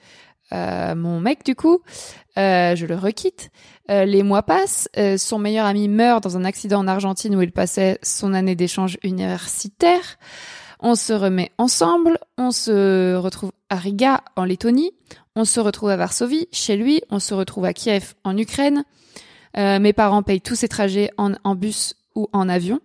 mon 0.53 1.21
mec 1.21 1.45
du 1.45 1.55
coup, 1.55 1.81
je 2.37 2.87
le 2.87 2.95
requitte. 2.97 3.51
Euh, 3.90 4.04
les 4.04 4.23
mois 4.23 4.42
passent, 4.42 4.88
euh, 4.97 5.18
son 5.18 5.38
meilleur 5.38 5.66
ami 5.66 5.88
meurt 5.88 6.23
dans 6.23 6.37
un 6.37 6.44
accident 6.44 6.78
en 6.78 6.87
Argentine 6.87 7.35
où 7.35 7.42
il 7.42 7.50
passait 7.50 7.99
son 8.02 8.35
année 8.35 8.54
d'échange 8.54 8.99
universitaire. 9.02 10.18
On 10.78 10.94
se 10.94 11.12
remet 11.12 11.50
ensemble, 11.59 12.18
on 12.38 12.52
se 12.52 13.16
retrouve 13.16 13.50
à 13.68 13.76
Riga 13.76 14.23
en 14.37 14.44
Lettonie, 14.44 14.92
on 15.35 15.44
se 15.44 15.61
retrouve 15.61 15.90
à 15.90 15.97
Varsovie 15.97 16.49
chez 16.52 16.76
lui, 16.76 17.02
on 17.11 17.18
se 17.18 17.35
retrouve 17.35 17.64
à 17.64 17.73
Kiev 17.73 18.14
en 18.25 18.37
Ukraine. 18.38 18.85
Euh, 19.56 19.80
mes 19.80 19.92
parents 19.92 20.23
payent 20.23 20.40
tous 20.40 20.54
ces 20.54 20.68
trajets 20.68 21.11
en, 21.18 21.32
en 21.42 21.54
bus 21.56 21.94
ou 22.14 22.28
en 22.32 22.49
avion. 22.49 22.80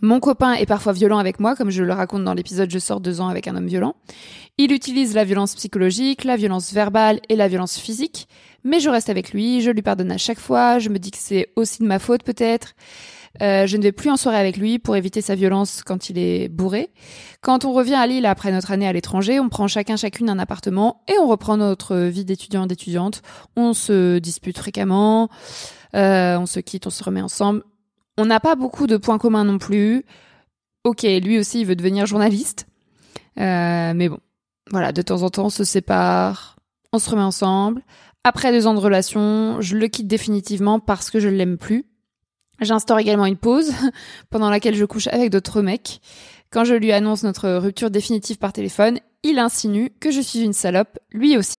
Mon 0.00 0.20
copain 0.20 0.54
est 0.54 0.66
parfois 0.66 0.92
violent 0.92 1.18
avec 1.18 1.38
moi, 1.38 1.54
comme 1.54 1.70
je 1.70 1.82
le 1.82 1.92
raconte 1.92 2.24
dans 2.24 2.34
l'épisode 2.34 2.70
Je 2.70 2.78
sors 2.78 3.00
deux 3.00 3.20
ans 3.20 3.28
avec 3.28 3.46
un 3.46 3.56
homme 3.56 3.68
violent. 3.68 3.94
Il 4.58 4.72
utilise 4.72 5.14
la 5.14 5.24
violence 5.24 5.54
psychologique, 5.54 6.24
la 6.24 6.36
violence 6.36 6.72
verbale 6.72 7.20
et 7.28 7.36
la 7.36 7.48
violence 7.48 7.78
physique. 7.78 8.28
Mais 8.64 8.80
je 8.80 8.88
reste 8.88 9.10
avec 9.10 9.32
lui, 9.32 9.60
je 9.60 9.70
lui 9.70 9.82
pardonne 9.82 10.10
à 10.10 10.18
chaque 10.18 10.40
fois, 10.40 10.78
je 10.78 10.88
me 10.88 10.98
dis 10.98 11.10
que 11.10 11.18
c'est 11.18 11.52
aussi 11.54 11.82
de 11.82 11.86
ma 11.86 11.98
faute 11.98 12.22
peut-être. 12.22 12.74
Euh, 13.42 13.66
je 13.66 13.76
ne 13.76 13.82
vais 13.82 13.92
plus 13.92 14.10
en 14.10 14.16
soirée 14.16 14.38
avec 14.38 14.56
lui 14.56 14.78
pour 14.78 14.94
éviter 14.96 15.20
sa 15.20 15.34
violence 15.34 15.82
quand 15.84 16.08
il 16.08 16.18
est 16.18 16.48
bourré. 16.48 16.90
Quand 17.40 17.64
on 17.64 17.72
revient 17.72 17.94
à 17.94 18.06
Lille 18.06 18.26
après 18.26 18.52
notre 18.52 18.70
année 18.70 18.86
à 18.86 18.92
l'étranger, 18.92 19.40
on 19.40 19.48
prend 19.48 19.66
chacun 19.66 19.96
chacune 19.96 20.30
un 20.30 20.38
appartement 20.38 21.02
et 21.08 21.18
on 21.18 21.26
reprend 21.26 21.56
notre 21.56 21.96
vie 21.96 22.24
d'étudiant 22.24 22.66
d'étudiante. 22.66 23.22
On 23.56 23.74
se 23.74 24.18
dispute 24.18 24.56
fréquemment, 24.56 25.28
euh, 25.94 26.38
on 26.38 26.46
se 26.46 26.60
quitte, 26.60 26.86
on 26.86 26.90
se 26.90 27.02
remet 27.02 27.22
ensemble. 27.22 27.64
On 28.16 28.24
n'a 28.24 28.38
pas 28.38 28.54
beaucoup 28.54 28.86
de 28.86 28.96
points 28.96 29.18
communs 29.18 29.44
non 29.44 29.58
plus. 29.58 30.04
Ok, 30.84 31.02
lui 31.02 31.38
aussi 31.38 31.60
il 31.60 31.66
veut 31.66 31.76
devenir 31.76 32.06
journaliste, 32.06 32.66
euh, 33.40 33.92
mais 33.94 34.08
bon, 34.08 34.18
voilà, 34.70 34.92
de 34.92 35.02
temps 35.02 35.22
en 35.22 35.30
temps 35.30 35.46
on 35.46 35.50
se 35.50 35.64
sépare, 35.64 36.56
on 36.92 36.98
se 36.98 37.10
remet 37.10 37.22
ensemble. 37.22 37.82
Après 38.26 38.52
deux 38.52 38.66
ans 38.66 38.72
de 38.72 38.80
relation, 38.80 39.60
je 39.60 39.76
le 39.76 39.86
quitte 39.86 40.06
définitivement 40.06 40.80
parce 40.80 41.10
que 41.10 41.20
je 41.20 41.28
ne 41.28 41.36
l'aime 41.36 41.58
plus. 41.58 41.84
J'instaure 42.58 42.98
également 42.98 43.26
une 43.26 43.36
pause 43.36 43.70
pendant 44.30 44.48
laquelle 44.48 44.74
je 44.74 44.86
couche 44.86 45.08
avec 45.08 45.30
d'autres 45.30 45.60
mecs. 45.60 46.00
Quand 46.50 46.64
je 46.64 46.74
lui 46.74 46.90
annonce 46.90 47.22
notre 47.22 47.50
rupture 47.56 47.90
définitive 47.90 48.38
par 48.38 48.54
téléphone, 48.54 48.98
il 49.24 49.38
insinue 49.38 49.90
que 50.00 50.10
je 50.10 50.22
suis 50.22 50.40
une 50.40 50.54
salope, 50.54 50.98
lui 51.12 51.36
aussi. 51.36 51.54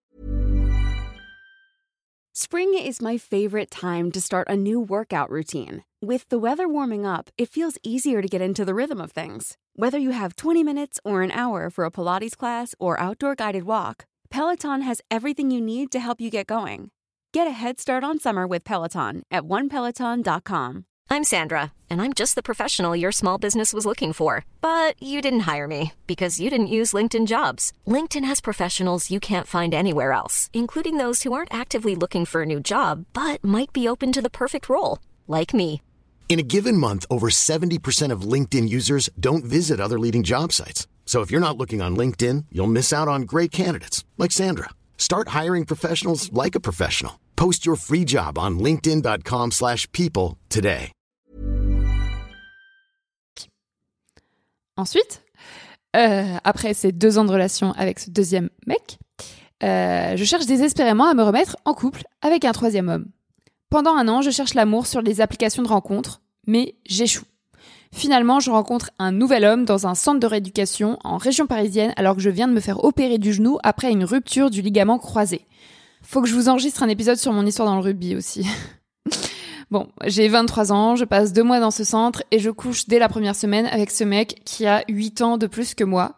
Spring 2.34 2.70
is 2.74 3.00
my 3.00 3.18
favorite 3.20 3.70
time 3.70 4.12
to 4.12 4.20
start 4.20 4.48
a 4.50 4.56
new 4.56 4.80
workout 4.80 5.30
routine. 5.30 5.84
With 6.02 6.28
the 6.30 6.40
weather 6.40 6.68
warming 6.68 7.06
up, 7.06 7.30
it 7.38 7.50
feels 7.50 7.78
easier 7.84 8.22
to 8.22 8.28
get 8.28 8.42
into 8.42 8.66
the 8.66 8.74
rhythm 8.74 9.00
of 9.00 9.12
things. 9.12 9.56
Whether 9.76 10.00
you 10.00 10.12
have 10.12 10.36
20 10.36 10.64
minutes 10.64 11.00
or 11.06 11.22
an 11.22 11.32
hour 11.32 11.70
for 11.70 11.86
a 11.86 11.92
Pilates 11.92 12.36
class 12.36 12.74
or 12.80 13.00
outdoor 13.00 13.36
guided 13.36 13.64
walk, 13.64 14.06
Peloton 14.36 14.82
has 14.82 15.02
everything 15.10 15.50
you 15.50 15.62
need 15.62 15.94
to 15.94 15.98
help 15.98 16.20
you 16.20 16.30
get 16.30 16.46
going. 16.46 16.92
Get 17.32 17.48
a 17.48 17.52
head 17.62 17.80
start 17.80 18.04
on 18.04 18.20
summer 18.20 18.46
with 18.46 18.66
Peloton 18.66 19.24
at 19.32 19.44
onepeloton.com. 19.44 20.84
I'm 21.10 21.24
Sandra, 21.24 21.72
and 21.90 22.02
I'm 22.02 22.12
just 22.12 22.36
the 22.36 22.44
professional 22.44 22.98
your 22.98 23.14
small 23.14 23.38
business 23.38 23.72
was 23.72 23.86
looking 23.86 24.12
for. 24.12 24.44
But 24.60 25.02
you 25.02 25.22
didn't 25.22 25.48
hire 25.52 25.70
me 25.70 25.94
because 26.06 26.38
you 26.38 26.50
didn't 26.50 26.76
use 26.80 26.92
LinkedIn 26.92 27.28
jobs. 27.28 27.72
LinkedIn 27.88 28.26
has 28.26 28.50
professionals 28.50 29.10
you 29.10 29.22
can't 29.22 29.48
find 29.48 29.74
anywhere 29.74 30.12
else, 30.12 30.50
including 30.52 30.98
those 30.98 31.24
who 31.24 31.32
aren't 31.32 31.54
actively 31.54 31.96
looking 31.96 32.26
for 32.26 32.42
a 32.42 32.46
new 32.46 32.60
job 32.60 33.06
but 33.14 33.42
might 33.42 33.72
be 33.72 33.88
open 33.88 34.12
to 34.12 34.22
the 34.22 34.38
perfect 34.42 34.68
role, 34.68 35.00
like 35.30 35.54
me. 35.54 35.82
In 36.28 36.40
a 36.40 36.50
given 36.56 36.76
month, 36.76 37.06
over 37.10 37.30
70% 37.30 38.12
of 38.12 38.30
LinkedIn 38.34 38.68
users 38.68 39.10
don't 39.18 39.46
visit 39.46 39.80
other 39.80 39.98
leading 39.98 40.24
job 40.24 40.52
sites. 40.52 40.88
So 41.06 41.22
if 41.22 41.32
you're 41.32 41.40
not 41.40 41.58
looking 41.58 41.82
on 41.82 41.96
LinkedIn, 41.96 42.48
you'll 42.52 42.68
miss 42.80 42.92
out 42.92 43.08
on 43.08 43.22
great 43.22 43.54
candidates 43.54 44.04
like 44.18 44.34
Sandra. 44.34 44.72
Start 44.98 45.30
hiring 45.30 45.64
professionals 45.66 46.30
like 46.34 46.56
a 46.56 46.60
professional. 46.60 47.22
Post 47.38 47.66
your 47.66 47.78
free 47.78 48.04
job 48.04 48.38
on 48.38 48.60
linkedin.com/people 48.60 50.38
today. 50.50 50.92
Ensuite, 54.78 55.24
euh, 55.96 56.38
après 56.44 56.74
ces 56.74 56.92
deux 56.92 57.18
ans 57.18 57.24
de 57.24 57.32
relation 57.32 57.72
avec 57.74 58.00
ce 58.00 58.10
deuxième 58.10 58.50
mec, 58.68 58.98
euh, 59.64 60.18
je 60.18 60.24
cherche 60.26 60.46
désespérément 60.46 61.06
à 61.06 61.14
me 61.14 61.24
remettre 61.24 61.56
en 61.64 61.74
couple 61.74 62.04
avec 62.22 62.44
un 62.44 62.52
troisième 62.52 62.90
homme. 62.90 63.06
Pendant 63.70 63.96
un 63.96 64.08
an, 64.08 64.22
je 64.22 64.32
cherche 64.32 64.54
l'amour 64.54 64.86
sur 64.86 65.02
les 65.02 65.22
applications 65.22 65.64
de 65.64 65.68
rencontres, 65.70 66.22
mais 66.46 66.76
j'échoue. 66.86 67.26
Finalement, 67.96 68.42
je 68.42 68.52
rencontre 68.52 68.92
un 69.00 69.14
nouvel 69.14 69.46
homme 69.46 69.64
dans 69.64 69.88
un 69.88 69.96
centre 69.96 70.20
de 70.20 70.28
rééducation 70.28 71.00
en 71.06 71.16
région 71.16 71.48
parisienne 71.48 71.94
alors 71.96 72.18
que 72.18 72.22
je 72.22 72.30
viens 72.30 72.50
de 72.50 72.54
me 72.54 72.60
faire 72.60 72.84
opérer 72.84 73.18
du 73.18 73.32
genou 73.32 73.58
après 73.64 73.90
une 73.90 74.04
rupture 74.04 74.50
du 74.50 74.62
ligament 74.62 75.00
croisé. 75.00 75.48
Faut 76.02 76.22
que 76.22 76.28
je 76.28 76.36
vous 76.36 76.50
enregistre 76.50 76.84
un 76.84 76.90
épisode 76.90 77.16
sur 77.16 77.32
mon 77.32 77.46
histoire 77.46 77.70
dans 77.70 77.76
le 77.76 77.82
rugby 77.82 78.18
aussi. 78.18 78.46
bon, 79.72 79.88
j'ai 80.04 80.28
23 80.28 80.74
ans, 80.74 80.98
je 80.98 81.06
passe 81.06 81.32
deux 81.32 81.42
mois 81.42 81.62
dans 81.62 81.72
ce 81.72 81.86
centre 81.86 82.22
et 82.32 82.40
je 82.40 82.50
couche 82.50 82.86
dès 82.88 83.00
la 83.00 83.08
première 83.08 83.36
semaine 83.36 83.66
avec 83.68 83.92
ce 83.92 84.04
mec 84.04 84.42
qui 84.44 84.68
a 84.68 84.84
8 84.90 85.22
ans 85.22 85.38
de 85.38 85.48
plus 85.48 85.74
que 85.74 85.86
moi. 85.86 86.16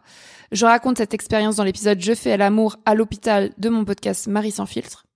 Je 0.50 0.66
raconte 0.66 0.98
cette 0.98 1.14
expérience 1.14 1.54
dans 1.54 1.64
l'épisode 1.64 2.00
Je 2.00 2.14
fais 2.14 2.36
l'amour 2.36 2.76
à 2.86 2.96
l'hôpital 2.96 3.52
de 3.56 3.68
mon 3.68 3.84
podcast 3.84 4.26
Marie 4.26 4.50
sans 4.50 4.66
filtre. 4.66 5.07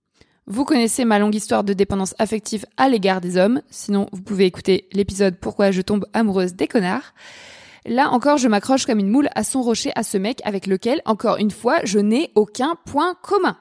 Vous 0.46 0.64
connaissez 0.64 1.04
ma 1.04 1.18
longue 1.18 1.34
histoire 1.34 1.62
de 1.62 1.72
dépendance 1.72 2.14
affective 2.18 2.66
à 2.76 2.88
l'égard 2.88 3.20
des 3.20 3.36
hommes, 3.36 3.62
sinon 3.70 4.08
vous 4.12 4.22
pouvez 4.22 4.44
écouter 4.44 4.88
l'épisode 4.92 5.38
Pourquoi 5.38 5.70
je 5.70 5.82
tombe 5.82 6.06
amoureuse 6.12 6.54
des 6.54 6.66
connards. 6.66 7.14
Là 7.86 8.10
encore, 8.10 8.38
je 8.38 8.48
m'accroche 8.48 8.86
comme 8.86 8.98
une 8.98 9.08
moule 9.08 9.28
à 9.34 9.44
son 9.44 9.62
rocher 9.62 9.92
à 9.94 10.02
ce 10.02 10.18
mec 10.18 10.40
avec 10.44 10.66
lequel, 10.66 11.00
encore 11.04 11.36
une 11.36 11.50
fois, 11.50 11.78
je 11.84 11.98
n'ai 11.98 12.30
aucun 12.34 12.76
point 12.86 13.14
commun. 13.22 13.56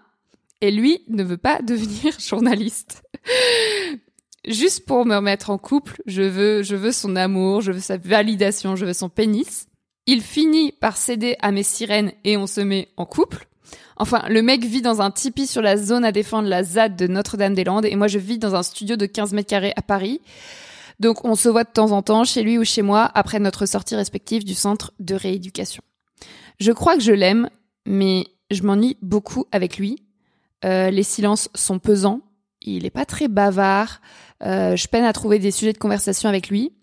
Et 0.61 0.71
lui 0.71 1.03
ne 1.07 1.23
veut 1.23 1.37
pas 1.37 1.61
devenir 1.61 2.19
journaliste. 2.19 3.03
Juste 4.47 4.85
pour 4.85 5.05
me 5.05 5.15
remettre 5.15 5.51
en 5.51 5.59
couple, 5.59 6.01
je 6.07 6.23
veux, 6.23 6.63
je 6.63 6.75
veux 6.75 6.91
son 6.91 7.15
amour, 7.15 7.61
je 7.61 7.71
veux 7.71 7.79
sa 7.79 7.97
validation, 7.97 8.75
je 8.75 8.85
veux 8.85 8.93
son 8.93 9.09
pénis. 9.09 9.67
Il 10.07 10.21
finit 10.21 10.71
par 10.71 10.97
céder 10.97 11.35
à 11.41 11.51
mes 11.51 11.63
sirènes 11.63 12.11
et 12.23 12.37
on 12.37 12.47
se 12.47 12.61
met 12.61 12.89
en 12.97 13.05
couple. 13.05 13.47
Enfin, 14.01 14.23
le 14.29 14.41
mec 14.41 14.65
vit 14.65 14.81
dans 14.81 14.99
un 14.99 15.11
tipi 15.11 15.45
sur 15.45 15.61
la 15.61 15.77
zone 15.77 16.03
à 16.03 16.11
défendre 16.11 16.49
la 16.49 16.63
ZAD 16.63 16.95
de 16.95 17.05
Notre-Dame-des-Landes 17.05 17.85
et 17.85 17.95
moi 17.95 18.07
je 18.07 18.17
vis 18.17 18.39
dans 18.39 18.55
un 18.55 18.63
studio 18.63 18.95
de 18.95 19.05
15 19.05 19.31
mètres 19.33 19.47
carrés 19.47 19.73
à 19.75 19.83
Paris. 19.83 20.21
Donc 20.99 21.23
on 21.23 21.35
se 21.35 21.47
voit 21.47 21.65
de 21.65 21.69
temps 21.69 21.91
en 21.91 22.01
temps 22.01 22.23
chez 22.23 22.41
lui 22.41 22.57
ou 22.57 22.65
chez 22.65 22.81
moi 22.81 23.11
après 23.13 23.39
notre 23.39 23.67
sortie 23.67 23.95
respective 23.95 24.43
du 24.43 24.55
centre 24.55 24.91
de 24.99 25.13
rééducation. 25.13 25.83
Je 26.59 26.71
crois 26.71 26.95
que 26.95 27.03
je 27.03 27.11
l'aime, 27.11 27.47
mais 27.85 28.25
je 28.49 28.63
m'ennuie 28.63 28.97
beaucoup 29.03 29.45
avec 29.51 29.77
lui. 29.77 30.01
Euh, 30.65 30.89
les 30.89 31.03
silences 31.03 31.49
sont 31.53 31.77
pesants. 31.77 32.21
Il 32.63 32.87
est 32.87 32.89
pas 32.89 33.05
très 33.05 33.27
bavard. 33.27 34.01
Euh, 34.43 34.75
je 34.75 34.87
peine 34.87 35.03
à 35.03 35.13
trouver 35.13 35.37
des 35.37 35.51
sujets 35.51 35.73
de 35.73 35.77
conversation 35.77 36.27
avec 36.27 36.49
lui. 36.49 36.73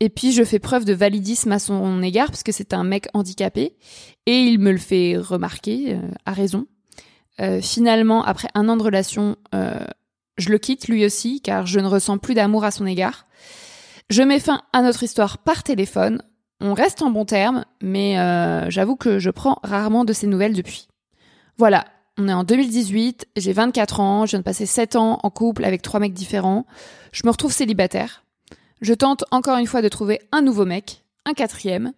Et 0.00 0.08
puis 0.08 0.32
je 0.32 0.42
fais 0.42 0.58
preuve 0.58 0.86
de 0.86 0.94
validisme 0.94 1.52
à 1.52 1.58
son 1.58 2.02
égard 2.02 2.28
parce 2.28 2.42
que 2.42 2.52
c'est 2.52 2.72
un 2.72 2.84
mec 2.84 3.08
handicapé 3.12 3.76
et 4.24 4.38
il 4.38 4.58
me 4.58 4.72
le 4.72 4.78
fait 4.78 5.16
remarquer 5.18 5.94
euh, 5.94 6.00
à 6.24 6.32
raison. 6.32 6.66
Euh, 7.40 7.60
finalement, 7.60 8.24
après 8.24 8.48
un 8.54 8.68
an 8.70 8.78
de 8.78 8.82
relation, 8.82 9.36
euh, 9.54 9.84
je 10.38 10.48
le 10.48 10.58
quitte 10.58 10.88
lui 10.88 11.04
aussi 11.04 11.42
car 11.42 11.66
je 11.66 11.80
ne 11.80 11.86
ressens 11.86 12.16
plus 12.16 12.34
d'amour 12.34 12.64
à 12.64 12.70
son 12.70 12.86
égard. 12.86 13.26
Je 14.08 14.22
mets 14.22 14.40
fin 14.40 14.62
à 14.72 14.80
notre 14.80 15.02
histoire 15.02 15.38
par 15.38 15.62
téléphone. 15.62 16.22
On 16.62 16.72
reste 16.72 17.02
en 17.02 17.10
bon 17.10 17.24
terme, 17.24 17.64
mais 17.80 18.16
j'avoue 18.68 18.96
que 18.96 19.18
je 19.18 19.30
prends 19.30 19.60
rarement 19.62 20.04
de 20.04 20.12
ses 20.12 20.26
nouvelles 20.26 20.52
depuis. 20.52 20.88
Voilà, 21.56 21.86
on 22.18 22.28
est 22.28 22.32
en 22.34 22.44
2018, 22.44 23.28
j'ai 23.36 23.52
24 23.52 24.00
ans, 24.00 24.26
je 24.26 24.32
viens 24.32 24.40
de 24.40 24.44
passer 24.44 24.66
7 24.66 24.96
ans 24.96 25.20
en 25.22 25.30
couple 25.30 25.64
avec 25.64 25.80
trois 25.80 26.00
mecs 26.00 26.12
différents. 26.12 26.66
Je 27.12 27.22
me 27.24 27.30
retrouve 27.30 27.52
célibataire. 27.52 28.24
Je 28.80 28.94
tente 28.94 29.24
encore 29.30 29.58
une 29.58 29.66
fois 29.66 29.82
de 29.82 29.88
trouver 29.88 30.20
un 30.32 30.42
nouveau 30.42 30.64
mec, 30.64 31.04
un 31.26 31.34
quatrième. 31.34 31.92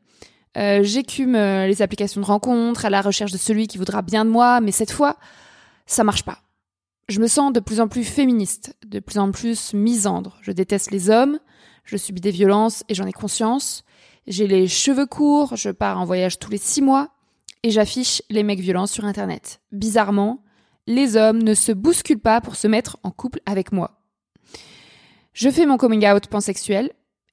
Euh, 0.56 0.82
J'écume 0.82 1.36
euh, 1.36 1.66
les 1.66 1.80
applications 1.80 2.20
de 2.20 2.26
rencontres 2.26 2.84
à 2.84 2.90
la 2.90 3.00
recherche 3.00 3.32
de 3.32 3.38
celui 3.38 3.68
qui 3.68 3.78
voudra 3.78 4.02
bien 4.02 4.24
de 4.24 4.30
moi, 4.30 4.60
mais 4.60 4.72
cette 4.72 4.90
fois, 4.90 5.16
ça 5.86 6.04
marche 6.04 6.24
pas. 6.24 6.38
Je 7.08 7.20
me 7.20 7.26
sens 7.26 7.52
de 7.52 7.60
plus 7.60 7.80
en 7.80 7.88
plus 7.88 8.04
féministe, 8.04 8.76
de 8.86 9.00
plus 9.00 9.18
en 9.18 9.30
plus 9.30 9.74
misandre. 9.74 10.38
Je 10.42 10.52
déteste 10.52 10.90
les 10.90 11.10
hommes, 11.10 11.38
je 11.84 11.96
subis 11.96 12.20
des 12.20 12.30
violences 12.30 12.84
et 12.88 12.94
j'en 12.94 13.06
ai 13.06 13.12
conscience. 13.12 13.84
J'ai 14.26 14.46
les 14.46 14.68
cheveux 14.68 15.06
courts, 15.06 15.56
je 15.56 15.70
pars 15.70 16.00
en 16.00 16.04
voyage 16.04 16.38
tous 16.38 16.50
les 16.50 16.58
six 16.58 16.82
mois 16.82 17.10
et 17.62 17.70
j'affiche 17.70 18.22
les 18.30 18.42
mecs 18.42 18.60
violents 18.60 18.86
sur 18.86 19.04
Internet. 19.04 19.60
Bizarrement, 19.72 20.42
les 20.86 21.16
hommes 21.16 21.42
ne 21.42 21.54
se 21.54 21.72
bousculent 21.72 22.18
pas 22.18 22.40
pour 22.40 22.56
se 22.56 22.68
mettre 22.68 22.98
en 23.02 23.10
couple 23.10 23.40
avec 23.46 23.72
moi. 23.72 24.01
Je 25.32 25.48
fais 25.48 25.66
mon 25.66 25.78
coming 25.78 26.06
out 26.06 26.26
pansexuel 26.26 26.92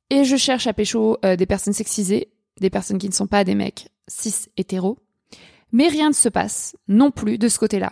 et 0.09 0.23
je 0.23 0.37
cherche 0.37 0.67
à 0.67 0.73
pécho 0.73 1.17
euh, 1.25 1.35
des 1.35 1.45
personnes 1.45 1.73
sexisées, 1.73 2.31
des 2.59 2.69
personnes 2.69 2.97
qui 2.97 3.09
ne 3.09 3.13
sont 3.13 3.27
pas 3.27 3.43
des 3.43 3.55
mecs 3.55 3.89
cis 4.07 4.47
hétéros. 4.57 4.97
Mais 5.71 5.87
rien 5.87 6.09
ne 6.09 6.13
se 6.13 6.29
passe 6.29 6.75
non 6.87 7.11
plus 7.11 7.37
de 7.37 7.47
ce 7.47 7.59
côté-là. 7.59 7.91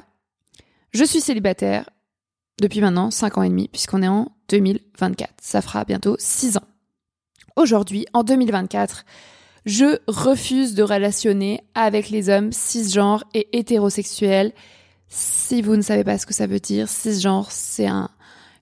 Je 0.92 1.04
suis 1.04 1.22
célibataire 1.22 1.90
depuis 2.60 2.82
maintenant 2.82 3.12
5 3.12 3.38
ans 3.38 3.44
et 3.44 3.50
demi 3.50 3.68
puisqu'on 3.68 4.02
est 4.02 4.08
en 4.08 4.32
2024. 4.50 5.34
Ça 5.42 5.62
fera 5.62 5.84
bientôt 5.84 6.16
6 6.18 6.58
ans. 6.58 6.68
Aujourd'hui, 7.56 8.06
en 8.14 8.24
2024, 8.24 9.04
je 9.66 10.00
refuse 10.08 10.74
de 10.74 10.84
relationner 10.84 11.62
avec 11.76 12.10
les 12.10 12.30
hommes 12.30 12.54
cisgenres 12.54 13.26
et 13.34 13.58
hétérosexuels. 13.58 14.54
Si 15.10 15.62
vous 15.62 15.76
ne 15.76 15.82
savez 15.82 16.04
pas 16.04 16.18
ce 16.18 16.26
que 16.26 16.34
ça 16.34 16.48
veut 16.48 16.60
dire, 16.60 16.88
cisgenre, 16.88 17.52
c'est 17.52 17.88
un, 17.88 18.10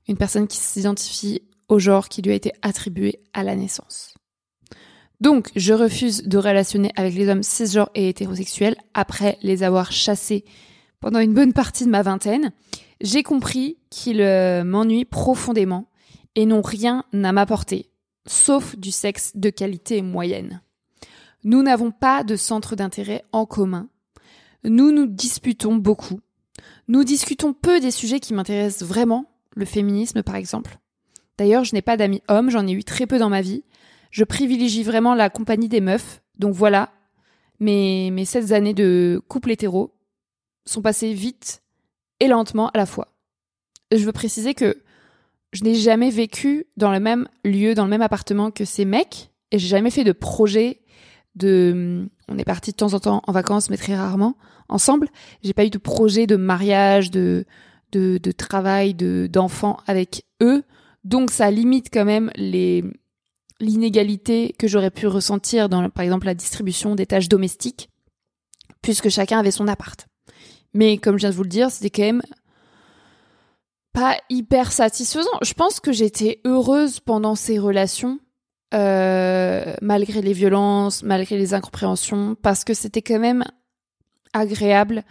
une 0.07 0.17
personne 0.17 0.47
qui 0.47 0.57
s'identifie 0.57 1.41
au 1.67 1.79
genre 1.79 2.09
qui 2.09 2.21
lui 2.21 2.31
a 2.31 2.35
été 2.35 2.51
attribué 2.61 3.19
à 3.33 3.43
la 3.43 3.55
naissance. 3.55 4.15
Donc, 5.21 5.51
je 5.55 5.73
refuse 5.73 6.23
de 6.23 6.37
relationner 6.37 6.91
avec 6.95 7.15
les 7.15 7.29
hommes 7.29 7.43
cisgenres 7.43 7.89
et 7.95 8.09
hétérosexuels 8.09 8.75
après 8.93 9.37
les 9.41 9.63
avoir 9.63 9.91
chassés 9.91 10.43
pendant 10.99 11.19
une 11.19 11.33
bonne 11.33 11.53
partie 11.53 11.85
de 11.85 11.89
ma 11.89 12.01
vingtaine. 12.01 12.51
J'ai 13.01 13.23
compris 13.23 13.77
qu'ils 13.89 14.21
euh, 14.21 14.63
m'ennuient 14.63 15.05
profondément 15.05 15.89
et 16.35 16.45
n'ont 16.45 16.61
rien 16.61 17.05
à 17.13 17.31
m'apporter, 17.31 17.89
sauf 18.27 18.75
du 18.77 18.91
sexe 18.91 19.31
de 19.35 19.49
qualité 19.49 20.01
moyenne. 20.01 20.61
Nous 21.43 21.61
n'avons 21.61 21.91
pas 21.91 22.23
de 22.23 22.35
centre 22.35 22.75
d'intérêt 22.75 23.23
en 23.31 23.45
commun. 23.45 23.87
Nous 24.63 24.91
nous 24.91 25.05
disputons 25.05 25.75
beaucoup. 25.75 26.19
Nous 26.87 27.03
discutons 27.03 27.53
peu 27.53 27.79
des 27.79 27.91
sujets 27.91 28.19
qui 28.19 28.33
m'intéressent 28.33 28.87
vraiment, 28.87 29.25
le 29.55 29.65
féminisme 29.65 30.23
par 30.23 30.35
exemple. 30.35 30.77
D'ailleurs, 31.37 31.63
je 31.63 31.73
n'ai 31.73 31.81
pas 31.81 31.97
d'amis 31.97 32.21
hommes, 32.27 32.49
j'en 32.49 32.67
ai 32.67 32.71
eu 32.71 32.83
très 32.83 33.07
peu 33.07 33.17
dans 33.17 33.29
ma 33.29 33.41
vie. 33.41 33.63
Je 34.11 34.23
privilégie 34.23 34.83
vraiment 34.83 35.15
la 35.15 35.29
compagnie 35.29 35.67
des 35.67 35.81
meufs. 35.81 36.21
Donc 36.37 36.53
voilà, 36.53 36.91
mes, 37.59 38.11
mes 38.11 38.25
16 38.25 38.53
années 38.53 38.73
de 38.73 39.21
couple 39.27 39.51
hétéro 39.51 39.93
sont 40.65 40.81
passées 40.81 41.13
vite 41.13 41.63
et 42.19 42.27
lentement 42.27 42.69
à 42.69 42.77
la 42.77 42.85
fois. 42.85 43.09
Je 43.91 44.03
veux 44.05 44.11
préciser 44.11 44.53
que 44.53 44.77
je 45.53 45.63
n'ai 45.63 45.75
jamais 45.75 46.09
vécu 46.09 46.65
dans 46.77 46.91
le 46.91 46.99
même 46.99 47.27
lieu, 47.43 47.73
dans 47.73 47.83
le 47.85 47.89
même 47.89 48.01
appartement 48.01 48.51
que 48.51 48.65
ces 48.65 48.85
mecs, 48.85 49.31
et 49.51 49.59
j'ai 49.59 49.67
jamais 49.67 49.91
fait 49.91 50.03
de 50.03 50.11
projet 50.11 50.81
de. 51.35 52.09
On 52.27 52.37
est 52.37 52.43
parti 52.43 52.71
de 52.71 52.75
temps 52.75 52.93
en 52.93 52.99
temps 52.99 53.21
en 53.25 53.31
vacances, 53.31 53.69
mais 53.69 53.77
très 53.77 53.95
rarement 53.95 54.35
ensemble. 54.67 55.07
J'ai 55.43 55.53
pas 55.53 55.65
eu 55.65 55.69
de 55.69 55.77
projet 55.77 56.27
de 56.27 56.35
mariage, 56.35 57.11
de 57.11 57.45
de, 57.95 58.19
de 58.21 58.31
travail, 58.31 58.93
de 58.93 59.27
d'enfants 59.31 59.77
avec 59.87 60.25
eux. 60.41 60.63
Donc 61.03 61.31
ça 61.31 61.49
limite 61.51 61.87
quand 61.91 62.05
même 62.05 62.31
les 62.35 62.83
l'inégalité 63.59 64.53
que 64.59 64.67
j'aurais 64.67 64.91
pu 64.91 65.07
ressentir 65.07 65.69
dans, 65.69 65.89
par 65.89 66.03
exemple, 66.03 66.25
la 66.25 66.33
distribution 66.33 66.93
des 66.93 67.05
tâches 67.05 67.29
domestiques, 67.29 67.89
puisque 68.81 69.09
chacun 69.09 69.39
avait 69.39 69.51
son 69.51 69.67
appart. 69.67 70.07
Mais 70.73 70.97
comme 70.97 71.15
je 71.15 71.21
viens 71.21 71.29
de 71.29 71.35
vous 71.35 71.43
le 71.43 71.49
dire, 71.49 71.71
c'était 71.71 71.89
quand 71.89 72.03
même 72.03 72.21
pas 73.93 74.17
hyper 74.29 74.73
satisfaisant. 74.73 75.39
Je 75.41 75.53
pense 75.53 75.79
que 75.79 75.93
j'étais 75.93 76.41
heureuse 76.43 76.99
pendant 76.99 77.35
ces 77.35 77.57
relations, 77.57 78.19
euh, 78.73 79.73
malgré 79.81 80.21
les 80.21 80.33
violences, 80.33 81.01
malgré 81.01 81.37
les 81.37 81.53
incompréhensions, 81.53 82.35
parce 82.35 82.65
que 82.65 82.73
c'était 82.73 83.01
quand 83.01 83.19
même 83.19 83.45
agréable 84.33 85.05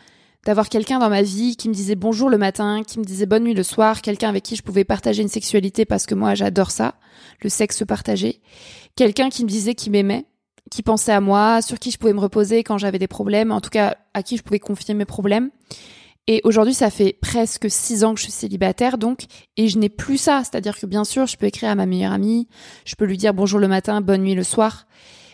d'avoir 0.44 0.68
quelqu'un 0.68 0.98
dans 0.98 1.08
ma 1.08 1.22
vie 1.22 1.56
qui 1.56 1.68
me 1.68 1.74
disait 1.74 1.94
bonjour 1.94 2.28
le 2.28 2.38
matin, 2.38 2.82
qui 2.86 2.98
me 2.98 3.04
disait 3.04 3.26
bonne 3.26 3.44
nuit 3.44 3.54
le 3.54 3.62
soir, 3.62 4.02
quelqu'un 4.02 4.28
avec 4.28 4.42
qui 4.42 4.56
je 4.56 4.62
pouvais 4.62 4.84
partager 4.84 5.22
une 5.22 5.28
sexualité 5.28 5.84
parce 5.84 6.06
que 6.06 6.14
moi 6.14 6.34
j'adore 6.34 6.70
ça, 6.70 6.94
le 7.42 7.48
sexe 7.48 7.82
partagé, 7.86 8.40
quelqu'un 8.96 9.30
qui 9.30 9.44
me 9.44 9.48
disait 9.48 9.74
qu'il 9.74 9.92
m'aimait, 9.92 10.26
qui 10.70 10.82
pensait 10.82 11.12
à 11.12 11.20
moi, 11.20 11.62
sur 11.62 11.78
qui 11.78 11.90
je 11.90 11.98
pouvais 11.98 12.12
me 12.12 12.20
reposer 12.20 12.62
quand 12.62 12.78
j'avais 12.78 12.98
des 12.98 13.08
problèmes, 13.08 13.52
en 13.52 13.60
tout 13.60 13.70
cas 13.70 13.96
à 14.12 14.22
qui 14.22 14.36
je 14.36 14.42
pouvais 14.42 14.58
confier 14.58 14.94
mes 14.94 15.04
problèmes. 15.04 15.50
Et 16.26 16.40
aujourd'hui, 16.44 16.72
ça 16.72 16.88
fait 16.88 17.18
presque 17.20 17.66
six 17.68 18.02
ans 18.02 18.14
que 18.14 18.18
je 18.18 18.24
suis 18.24 18.32
célibataire, 18.32 18.96
donc, 18.96 19.24
et 19.58 19.68
je 19.68 19.78
n'ai 19.78 19.90
plus 19.90 20.16
ça. 20.16 20.40
C'est-à-dire 20.42 20.78
que 20.78 20.86
bien 20.86 21.04
sûr, 21.04 21.26
je 21.26 21.36
peux 21.36 21.44
écrire 21.44 21.68
à 21.68 21.74
ma 21.74 21.84
meilleure 21.84 22.12
amie, 22.12 22.48
je 22.86 22.94
peux 22.94 23.04
lui 23.04 23.18
dire 23.18 23.34
bonjour 23.34 23.60
le 23.60 23.68
matin, 23.68 24.00
bonne 24.00 24.22
nuit 24.22 24.34
le 24.34 24.42
soir, 24.42 24.86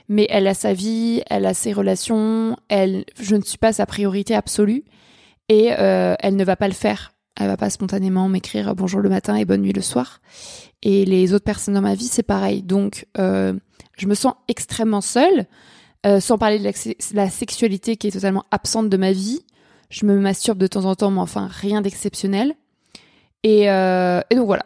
mais 0.09 0.27
elle 0.31 0.49
a 0.49 0.55
sa 0.55 0.73
vie, 0.73 1.23
elle 1.31 1.47
a 1.47 1.55
ses 1.55 1.73
relations, 1.73 2.57
elle, 2.69 3.05
je 3.21 3.37
ne 3.37 3.43
suis 3.43 3.59
pas 3.59 3.73
sa 3.73 3.87
priorité 3.87 4.35
absolue 4.35 4.85
et 5.51 5.73
euh, 5.73 6.15
elle 6.21 6.37
ne 6.37 6.45
va 6.45 6.57
pas 6.57 6.69
le 6.69 6.75
faire. 6.75 7.13
Elle 7.39 7.49
va 7.49 7.57
pas 7.57 7.71
spontanément 7.71 8.29
m'écrire 8.29 8.75
bonjour 8.75 9.01
le 9.01 9.09
matin 9.09 9.35
et 9.35 9.45
bonne 9.45 9.63
nuit 9.63 9.73
le 9.73 9.83
soir. 9.83 10.21
Et 10.83 11.05
les 11.05 11.35
autres 11.35 11.45
personnes 11.45 11.75
dans 11.75 11.81
ma 11.81 11.95
vie, 11.95 12.07
c'est 12.07 12.23
pareil. 12.23 12.63
Donc, 12.63 13.07
euh, 13.19 13.53
je 13.99 14.07
me 14.07 14.15
sens 14.15 14.35
extrêmement 14.47 15.01
seule, 15.01 15.47
euh, 16.07 16.21
sans 16.21 16.39
parler 16.39 16.61
de 16.61 17.15
la, 17.15 17.31
sexualité 17.31 17.97
qui 17.97 18.07
est 18.07 18.13
totalement 18.13 18.45
absente 18.53 18.89
de 18.89 18.97
ma 18.97 19.11
vie. 19.11 19.41
Je 19.91 20.07
me 20.07 20.21
masturbe 20.21 20.59
de 20.59 20.69
temps 20.69 20.85
en 20.85 20.95
temps, 20.95 21.11
mais 21.11 21.21
enfin 21.21 21.49
rien 21.51 21.83
d'exceptionnel. 21.83 22.55
Et, 23.43 23.63
et, 23.65 24.37
donc 24.37 24.47
voilà, 24.47 24.65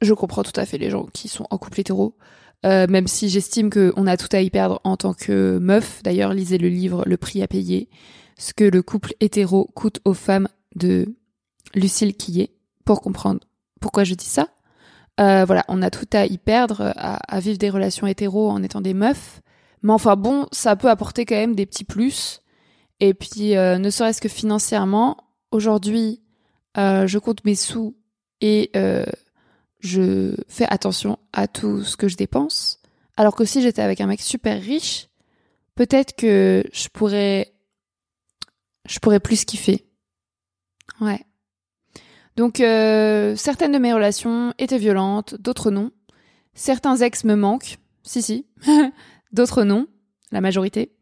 je 0.00 0.14
comprends 0.14 0.44
tout 0.44 0.58
à 0.58 0.64
fait 0.64 0.78
les 0.78 0.88
gens 0.88 1.06
qui 1.12 1.28
sont 1.28 1.46
en 1.50 1.58
couple 1.58 1.80
hétéro. 1.80 2.16
même 2.64 3.06
si 3.06 3.28
j'estime 3.28 3.68
qu'on 3.68 4.06
a 4.06 4.16
tout 4.16 4.34
à 4.34 4.40
y 4.40 4.48
perdre 4.48 4.80
en 4.84 4.96
tant 4.96 5.12
que 5.12 5.58
meuf. 5.58 6.02
D'ailleurs, 6.02 6.32
lisez 6.32 6.56
le 6.56 6.68
livre 6.68 7.02
Le 7.04 7.18
prix 7.18 7.42
à 7.42 7.48
payer 7.48 7.90
ce 8.36 8.52
que 8.52 8.64
le 8.64 8.82
couple 8.82 9.14
hétéro 9.20 9.68
coûte 9.74 10.00
aux 10.04 10.14
femmes 10.14 10.48
de 10.74 11.14
Lucille 11.74 12.16
Quillet 12.16 12.50
pour 12.84 13.00
comprendre 13.00 13.40
pourquoi 13.80 14.04
je 14.04 14.14
dis 14.14 14.26
ça. 14.26 14.48
Euh, 15.18 15.44
voilà, 15.46 15.64
on 15.68 15.80
a 15.82 15.90
tout 15.90 16.08
à 16.12 16.26
y 16.26 16.38
perdre, 16.38 16.92
à, 16.96 17.40
vivre 17.40 17.58
des 17.58 17.70
relations 17.70 18.06
hétéro 18.06 18.50
en 18.50 18.62
étant 18.62 18.80
des 18.80 18.94
meufs. 18.94 19.40
Mais 19.82 19.92
enfin 19.92 20.16
bon, 20.16 20.46
ça 20.52 20.76
peut 20.76 20.90
apporter 20.90 21.24
quand 21.24 21.36
même 21.36 21.54
des 21.54 21.66
petits 21.66 21.84
plus. 21.84 22.40
Et 23.00 23.14
puis, 23.14 23.56
euh, 23.56 23.78
ne 23.78 23.90
serait-ce 23.90 24.20
que 24.20 24.28
financièrement, 24.28 25.16
aujourd'hui, 25.50 26.22
euh, 26.76 27.06
je 27.06 27.18
compte 27.18 27.44
mes 27.44 27.54
sous 27.54 27.96
et 28.40 28.70
je 29.80 30.34
fais 30.48 30.66
attention 30.68 31.18
à 31.32 31.46
tout 31.48 31.82
ce 31.84 31.96
que 31.96 32.08
je 32.08 32.16
dépense. 32.16 32.80
Alors 33.16 33.34
que 33.34 33.44
si 33.44 33.62
j'étais 33.62 33.82
avec 33.82 34.00
un 34.00 34.06
mec 34.06 34.20
super 34.20 34.60
riche, 34.60 35.08
peut-être 35.74 36.14
que 36.16 36.64
je 36.72 36.88
pourrais 36.88 37.52
je 38.88 38.98
pourrais 38.98 39.20
plus 39.20 39.44
kiffer. 39.44 39.86
Ouais. 41.00 41.24
Donc 42.36 42.60
euh, 42.60 43.34
certaines 43.36 43.72
de 43.72 43.78
mes 43.78 43.92
relations 43.92 44.52
étaient 44.58 44.78
violentes, 44.78 45.34
d'autres 45.40 45.70
non. 45.70 45.90
Certains 46.54 46.96
ex 46.96 47.24
me 47.24 47.34
manquent, 47.34 47.78
si 48.02 48.22
si, 48.22 48.46
d'autres 49.32 49.64
non, 49.64 49.86
la 50.32 50.40
majorité. 50.40 50.92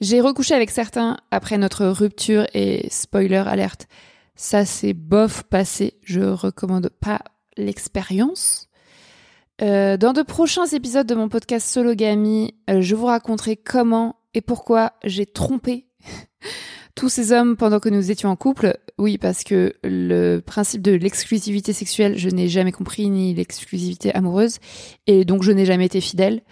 J'ai 0.00 0.20
recouché 0.20 0.54
avec 0.54 0.70
certains 0.70 1.16
après 1.30 1.56
notre 1.56 1.86
rupture 1.86 2.46
et 2.52 2.86
spoiler 2.90 3.42
alerte, 3.46 3.88
ça 4.34 4.66
c'est 4.66 4.92
bof 4.92 5.44
passé, 5.44 5.98
je 6.02 6.20
recommande 6.20 6.90
pas 7.00 7.20
l'expérience. 7.56 8.68
Euh, 9.62 9.96
dans 9.96 10.12
de 10.12 10.20
prochains 10.20 10.66
épisodes 10.66 11.06
de 11.06 11.14
mon 11.14 11.30
podcast 11.30 11.66
Sologamy, 11.66 12.54
euh, 12.68 12.82
je 12.82 12.94
vous 12.94 13.06
raconterai 13.06 13.56
comment 13.56 14.16
et 14.34 14.42
pourquoi 14.42 14.92
j'ai 15.02 15.24
trompé 15.24 15.86
tous 16.96 17.10
ces 17.10 17.30
hommes 17.30 17.56
pendant 17.56 17.78
que 17.78 17.90
nous 17.90 18.10
étions 18.10 18.30
en 18.30 18.36
couple. 18.36 18.76
Oui, 18.98 19.18
parce 19.18 19.44
que 19.44 19.74
le 19.84 20.40
principe 20.40 20.82
de 20.82 20.92
l'exclusivité 20.92 21.72
sexuelle, 21.72 22.18
je 22.18 22.30
n'ai 22.30 22.48
jamais 22.48 22.72
compris, 22.72 23.08
ni 23.08 23.34
l'exclusivité 23.34 24.12
amoureuse, 24.14 24.58
et 25.06 25.24
donc 25.24 25.42
je 25.42 25.52
n'ai 25.52 25.66
jamais 25.66 25.86
été 25.86 26.00
fidèle. 26.00 26.42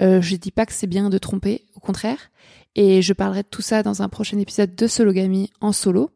Euh, 0.00 0.22
je 0.22 0.36
dis 0.36 0.52
pas 0.52 0.64
que 0.64 0.72
c'est 0.72 0.86
bien 0.86 1.10
de 1.10 1.18
tromper, 1.18 1.66
au 1.74 1.80
contraire. 1.80 2.30
Et 2.76 3.02
je 3.02 3.12
parlerai 3.12 3.42
de 3.42 3.48
tout 3.48 3.62
ça 3.62 3.82
dans 3.82 4.00
un 4.00 4.08
prochain 4.08 4.38
épisode 4.38 4.76
de 4.76 4.86
Sologamy 4.86 5.50
en 5.60 5.72
solo. 5.72 6.10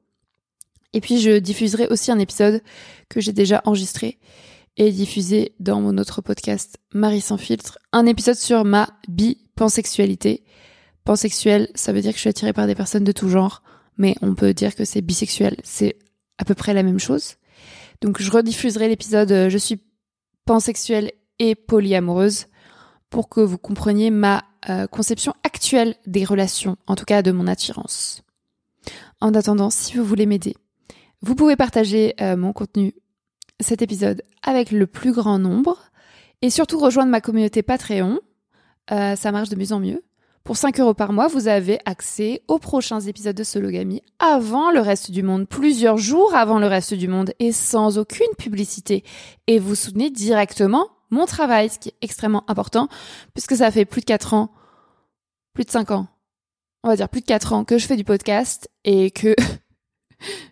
Et 0.93 1.01
puis 1.01 1.21
je 1.21 1.39
diffuserai 1.39 1.89
aussi 1.89 2.13
un 2.13 2.19
épisode 2.21 2.63
que 3.09 3.21
j'ai 3.21 3.33
déjà 3.33 3.63
enregistré 3.65 4.19
et 4.77 4.93
diffusé 4.93 5.55
dans 5.59 5.81
mon 5.81 5.99
autre 5.99 6.23
podcast 6.23 6.79
Marie 6.95 7.21
sans 7.21 7.37
filtre, 7.37 7.79
un 7.93 8.07
épisode 8.07 8.37
sur 8.37 8.65
ma 8.65 8.89
bi-pansexualité. 9.09 10.45
Pansexuel, 11.05 11.69
ça 11.75 11.93
veut 11.93 12.01
dire 12.01 12.13
que 12.13 12.17
je 12.17 12.21
suis 12.21 12.31
attirée 12.31 12.53
par 12.53 12.67
des 12.67 12.77
personnes 12.77 13.05
de 13.05 13.13
tout 13.13 13.29
genre, 13.29 13.62
mais 13.97 14.15
on 14.23 14.35
peut 14.35 14.55
dire 14.55 14.75
que 14.75 14.85
c'est 14.85 15.01
bisexuel, 15.01 15.57
c'est 15.65 15.97
à 16.39 16.45
peu 16.45 16.55
près 16.55 16.75
la 16.75 16.83
même 16.83 16.99
chose. 16.99 17.37
Donc 18.01 18.21
je 18.21 18.31
rediffuserai 18.31 18.89
l'épisode 18.89 19.31
euh, 19.31 19.49
Je 19.49 19.59
suis 19.59 19.81
pansexuelle 20.45 21.13
et 21.39 21.55
polyamoureuse 21.55 22.47
pour 23.11 23.29
que 23.29 23.41
vous 23.41 23.59
compreniez 23.59 24.11
ma 24.11 24.45
euh, 24.69 24.87
conception 24.87 25.35
actuelle 25.45 25.95
des 26.07 26.25
relations, 26.25 26.77
en 26.87 26.97
tout 26.97 27.05
cas 27.05 27.23
de 27.23 27.31
mon 27.31 27.47
attirance. 27.47 28.23
En 29.21 29.35
attendant, 29.35 29.71
si 29.71 29.97
vous 29.97 30.05
voulez 30.05 30.27
m'aider, 30.27 30.57
vous 31.21 31.35
pouvez 31.35 31.55
partager 31.55 32.15
euh, 32.21 32.37
mon 32.37 32.53
contenu 32.53 32.95
cet 33.61 33.83
épisode 33.83 34.23
avec 34.43 34.73
le 34.73 34.89
plus 34.89 35.13
grand 35.13 35.39
nombre 35.39 35.79
et 36.41 36.51
surtout 36.51 36.81
rejoindre 36.81 37.11
ma 37.11 37.21
communauté 37.21 37.63
Patreon. 37.63 38.19
Ça 38.89 39.31
marche 39.33 39.49
de 39.49 39.57
mieux 39.57 39.73
en 39.73 39.79
mieux. 39.79 40.03
Pour 40.45 40.57
5 40.57 40.81
euros 40.81 40.95
par 40.95 41.13
mois, 41.13 41.29
vous 41.29 41.47
avez 41.47 41.79
accès 41.85 42.43
aux 42.49 42.59
prochains 42.59 43.01
épisodes 43.01 43.37
de 43.37 43.45
Sologamy 43.45 44.03
avant 44.19 44.73
le 44.73 44.81
reste 44.81 45.13
du 45.13 45.23
monde, 45.23 45.47
plusieurs 45.47 45.99
jours 45.99 46.35
avant 46.35 46.59
le 46.59 46.67
reste 46.67 46.95
du 46.95 47.07
monde 47.07 47.33
et 47.39 47.53
sans 47.53 47.97
aucune 47.97 48.35
publicité. 48.39 49.05
Et 49.47 49.61
vous 49.61 49.77
soutenez 49.77 50.11
directement 50.11 50.89
mon 51.11 51.27
travail, 51.27 51.69
ce 51.69 51.79
qui 51.79 51.91
est 51.91 51.97
extrêmement 52.01 52.45
important 52.49 52.89
puisque 53.35 53.55
ça 53.55 53.71
fait 53.71 53.85
plus 53.85 54.01
de 54.01 54.07
4 54.07 54.35
ans, 54.35 54.51
plus 55.55 55.65
de 55.65 55.71
5 55.71 55.93
ans, 55.93 56.09
on 56.83 56.89
va 56.89 56.97
dire 56.97 57.09
plus 57.09 57.21
de 57.21 57.27
4 57.27 57.53
ans 57.53 57.65
que 57.65 57.79
je 57.79 57.87
fais 57.87 57.97
du 57.97 58.05
podcast 58.05 58.69
et 58.85 59.13
que 59.13 59.37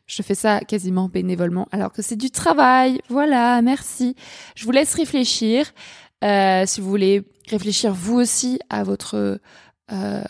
Je 0.06 0.22
fais 0.22 0.34
ça 0.34 0.60
quasiment 0.60 1.08
bénévolement, 1.08 1.68
alors 1.70 1.92
que 1.92 2.02
c'est 2.02 2.16
du 2.16 2.30
travail. 2.30 3.00
Voilà, 3.08 3.62
merci. 3.62 4.16
Je 4.56 4.64
vous 4.64 4.72
laisse 4.72 4.94
réfléchir. 4.94 5.72
Euh, 6.24 6.64
si 6.66 6.80
vous 6.80 6.88
voulez 6.90 7.22
réfléchir 7.48 7.94
vous 7.94 8.16
aussi 8.16 8.58
à 8.68 8.82
votre 8.82 9.40
euh, 9.92 10.22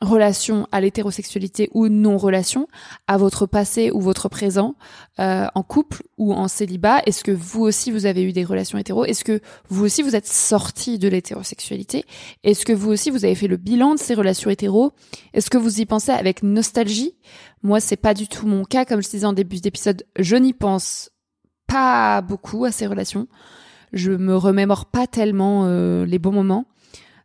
relation 0.00 0.66
à 0.72 0.80
l'hétérosexualité 0.80 1.70
ou 1.72 1.88
non-relation, 1.88 2.68
à 3.06 3.16
votre 3.16 3.46
passé 3.46 3.90
ou 3.90 4.00
votre 4.00 4.28
présent, 4.28 4.74
euh, 5.18 5.46
en 5.54 5.62
couple 5.62 6.02
ou 6.18 6.32
en 6.32 6.48
célibat 6.48 7.02
Est-ce 7.06 7.24
que 7.24 7.32
vous 7.32 7.62
aussi 7.62 7.90
vous 7.90 8.06
avez 8.06 8.22
eu 8.22 8.32
des 8.32 8.44
relations 8.44 8.78
hétéro? 8.78 9.04
Est-ce 9.04 9.24
que 9.24 9.40
vous 9.68 9.84
aussi 9.84 10.02
vous 10.02 10.16
êtes 10.16 10.26
sorti 10.26 10.98
de 10.98 11.08
l'hétérosexualité? 11.08 12.04
Est-ce 12.44 12.66
que 12.66 12.72
vous 12.72 12.90
aussi 12.90 13.10
vous 13.10 13.24
avez 13.24 13.34
fait 13.34 13.48
le 13.48 13.56
bilan 13.56 13.94
de 13.94 13.98
ces 13.98 14.14
relations 14.14 14.50
hétéro? 14.50 14.92
Est-ce 15.32 15.50
que 15.50 15.58
vous 15.58 15.80
y 15.80 15.86
pensez 15.86 16.12
avec 16.12 16.42
nostalgie? 16.42 17.16
Moi, 17.62 17.80
c'est 17.80 17.96
pas 17.96 18.14
du 18.14 18.28
tout 18.28 18.46
mon 18.46 18.64
cas. 18.64 18.84
Comme 18.84 19.02
je 19.02 19.08
disais 19.08 19.26
en 19.26 19.32
début 19.32 19.60
d'épisode, 19.60 20.04
je 20.18 20.36
n'y 20.36 20.52
pense 20.52 21.10
pas 21.66 22.20
beaucoup 22.20 22.64
à 22.64 22.72
ces 22.72 22.86
relations. 22.86 23.28
Je 23.92 24.12
me 24.12 24.36
remémore 24.36 24.86
pas 24.86 25.06
tellement 25.06 25.64
euh, 25.64 26.04
les 26.04 26.18
bons 26.18 26.32
moments. 26.32 26.66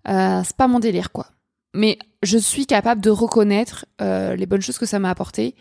Euh, 0.07 0.41
c'est 0.43 0.55
pas 0.55 0.67
mon 0.67 0.79
délire, 0.79 1.11
quoi 1.11 1.27
mais 1.73 1.97
je 2.23 2.37
suis 2.37 2.65
capable 2.65 3.01
de 3.01 3.09
reconnaître 3.09 3.85
euh, 4.01 4.35
les 4.35 4.45
bonnes 4.45 4.61
choses 4.61 4.77
que 4.77 4.85
ça 4.85 4.99
m'a 4.99 5.09
apporté 5.09 5.55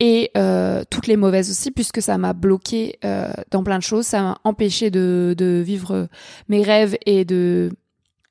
et 0.00 0.30
euh, 0.36 0.84
toutes 0.90 1.06
les 1.06 1.16
mauvaises 1.16 1.50
aussi 1.50 1.70
puisque 1.70 2.00
ça 2.02 2.18
m'a 2.18 2.32
bloqué 2.32 2.98
euh, 3.04 3.32
dans 3.50 3.64
plein 3.64 3.78
de 3.78 3.82
choses. 3.82 4.06
Ça 4.06 4.22
m'a 4.22 4.38
empêché 4.44 4.90
de, 4.90 5.34
de 5.36 5.62
vivre 5.64 6.08
mes 6.48 6.62
rêves 6.62 6.96
et 7.06 7.24
de 7.24 7.70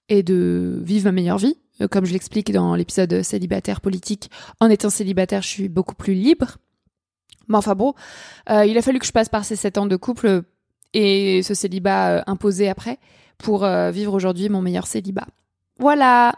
et 0.09 0.23
de 0.23 0.79
vivre 0.83 1.05
ma 1.05 1.11
meilleure 1.11 1.37
vie. 1.37 1.57
Comme 1.91 2.05
je 2.05 2.13
l'explique 2.13 2.51
dans 2.51 2.73
l'épisode 2.73 3.21
célibataire 3.21 3.81
politique 3.81 4.31
en 4.59 4.69
étant 4.69 4.89
célibataire 4.89 5.41
je 5.41 5.47
suis 5.47 5.69
beaucoup 5.69 5.95
plus 5.95 6.13
libre. 6.13 6.57
Mais 7.49 7.57
enfin 7.57 7.75
bon 7.75 7.93
il 8.49 8.77
a 8.77 8.81
fallu 8.81 8.99
que 8.99 9.05
je 9.05 9.11
passe 9.11 9.29
par 9.29 9.43
ces 9.43 9.55
sept 9.55 9.77
ans 9.77 9.85
de 9.85 9.95
couple 9.95 10.43
et 10.93 11.43
ce 11.43 11.53
célibat 11.53 12.23
imposé 12.27 12.69
après 12.69 12.97
pour 13.37 13.67
vivre 13.91 14.13
aujourd'hui 14.13 14.49
mon 14.49 14.61
meilleur 14.61 14.87
célibat 14.87 15.27
voilà. 15.79 16.33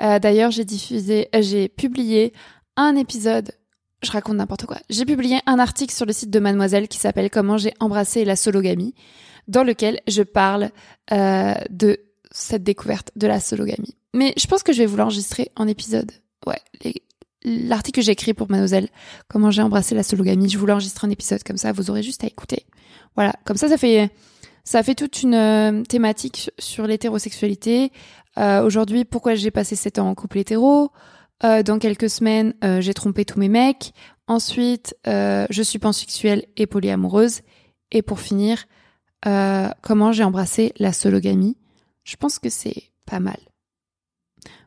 Euh, 0.00 0.18
d'ailleurs, 0.18 0.50
j'ai 0.50 0.64
diffusé, 0.64 1.28
euh, 1.34 1.42
j'ai 1.42 1.68
publié 1.68 2.32
un 2.76 2.96
épisode. 2.96 3.52
Je 4.02 4.10
raconte 4.10 4.36
n'importe 4.36 4.66
quoi. 4.66 4.78
J'ai 4.88 5.04
publié 5.04 5.40
un 5.46 5.58
article 5.58 5.94
sur 5.94 6.06
le 6.06 6.12
site 6.12 6.30
de 6.30 6.38
Mademoiselle 6.38 6.88
qui 6.88 6.98
s'appelle 6.98 7.28
Comment 7.30 7.58
j'ai 7.58 7.74
embrassé 7.80 8.24
la 8.24 8.36
sologamie, 8.36 8.94
dans 9.46 9.62
lequel 9.62 10.00
je 10.08 10.22
parle 10.22 10.70
euh, 11.12 11.54
de 11.68 11.98
cette 12.30 12.62
découverte 12.62 13.10
de 13.16 13.26
la 13.26 13.40
sologamie. 13.40 13.96
Mais 14.14 14.32
je 14.36 14.46
pense 14.46 14.62
que 14.62 14.72
je 14.72 14.78
vais 14.78 14.86
vous 14.86 14.96
l'enregistrer 14.96 15.50
en 15.56 15.68
épisode. 15.68 16.12
Ouais, 16.46 16.60
l'article 17.44 18.00
que 18.00 18.04
j'ai 18.04 18.12
écrit 18.12 18.32
pour 18.32 18.50
Mademoiselle, 18.50 18.88
Comment 19.28 19.50
j'ai 19.50 19.62
embrassé 19.62 19.94
la 19.94 20.02
sologamie, 20.02 20.48
je 20.48 20.58
vous 20.58 20.66
l'enregistre 20.66 21.04
en 21.04 21.10
épisode 21.10 21.42
comme 21.42 21.58
ça, 21.58 21.72
vous 21.72 21.90
aurez 21.90 22.02
juste 22.02 22.24
à 22.24 22.26
écouter. 22.26 22.66
Voilà, 23.14 23.34
comme 23.44 23.56
ça, 23.56 23.68
ça 23.68 23.76
fait 23.76 24.10
ça 24.64 24.82
fait 24.82 24.94
toute 24.94 25.22
une 25.22 25.84
thématique 25.88 26.50
sur 26.58 26.86
l'hétérosexualité, 26.86 27.92
euh, 28.38 28.62
aujourd'hui, 28.64 29.04
pourquoi 29.04 29.34
j'ai 29.34 29.50
passé 29.50 29.76
7 29.76 29.98
ans 29.98 30.08
en 30.08 30.14
couple 30.14 30.38
hétéro? 30.38 30.90
Euh, 31.44 31.62
Dans 31.62 31.78
quelques 31.78 32.10
semaines, 32.10 32.54
euh, 32.64 32.80
j'ai 32.80 32.94
trompé 32.94 33.24
tous 33.24 33.38
mes 33.38 33.48
mecs. 33.48 33.92
Ensuite, 34.26 34.94
je 35.04 35.62
suis 35.62 35.78
pansexuelle 35.80 36.46
et 36.56 36.66
polyamoureuse. 36.66 37.40
Et 37.90 38.02
pour 38.02 38.20
finir, 38.20 38.66
comment 39.24 40.12
j'ai 40.12 40.22
embrassé 40.22 40.72
la 40.78 40.92
sologamie? 40.92 41.56
Je 42.04 42.14
pense 42.14 42.38
que 42.38 42.48
c'est 42.48 42.92
pas 43.06 43.18
mal. 43.18 43.38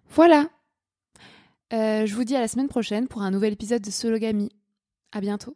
Voilà. 0.09 0.49
je 1.71 2.13
vous 2.13 2.25
dis 2.25 2.35
à 2.35 2.41
la 2.41 2.49
semaine 2.49 2.67
prochaine 2.67 3.07
pour 3.07 3.21
un 3.21 3.31
nouvel 3.31 3.53
épisode 3.53 3.81
de 3.81 3.89
Sologamie. 3.89 4.51
À 5.13 5.21
bientôt. 5.21 5.55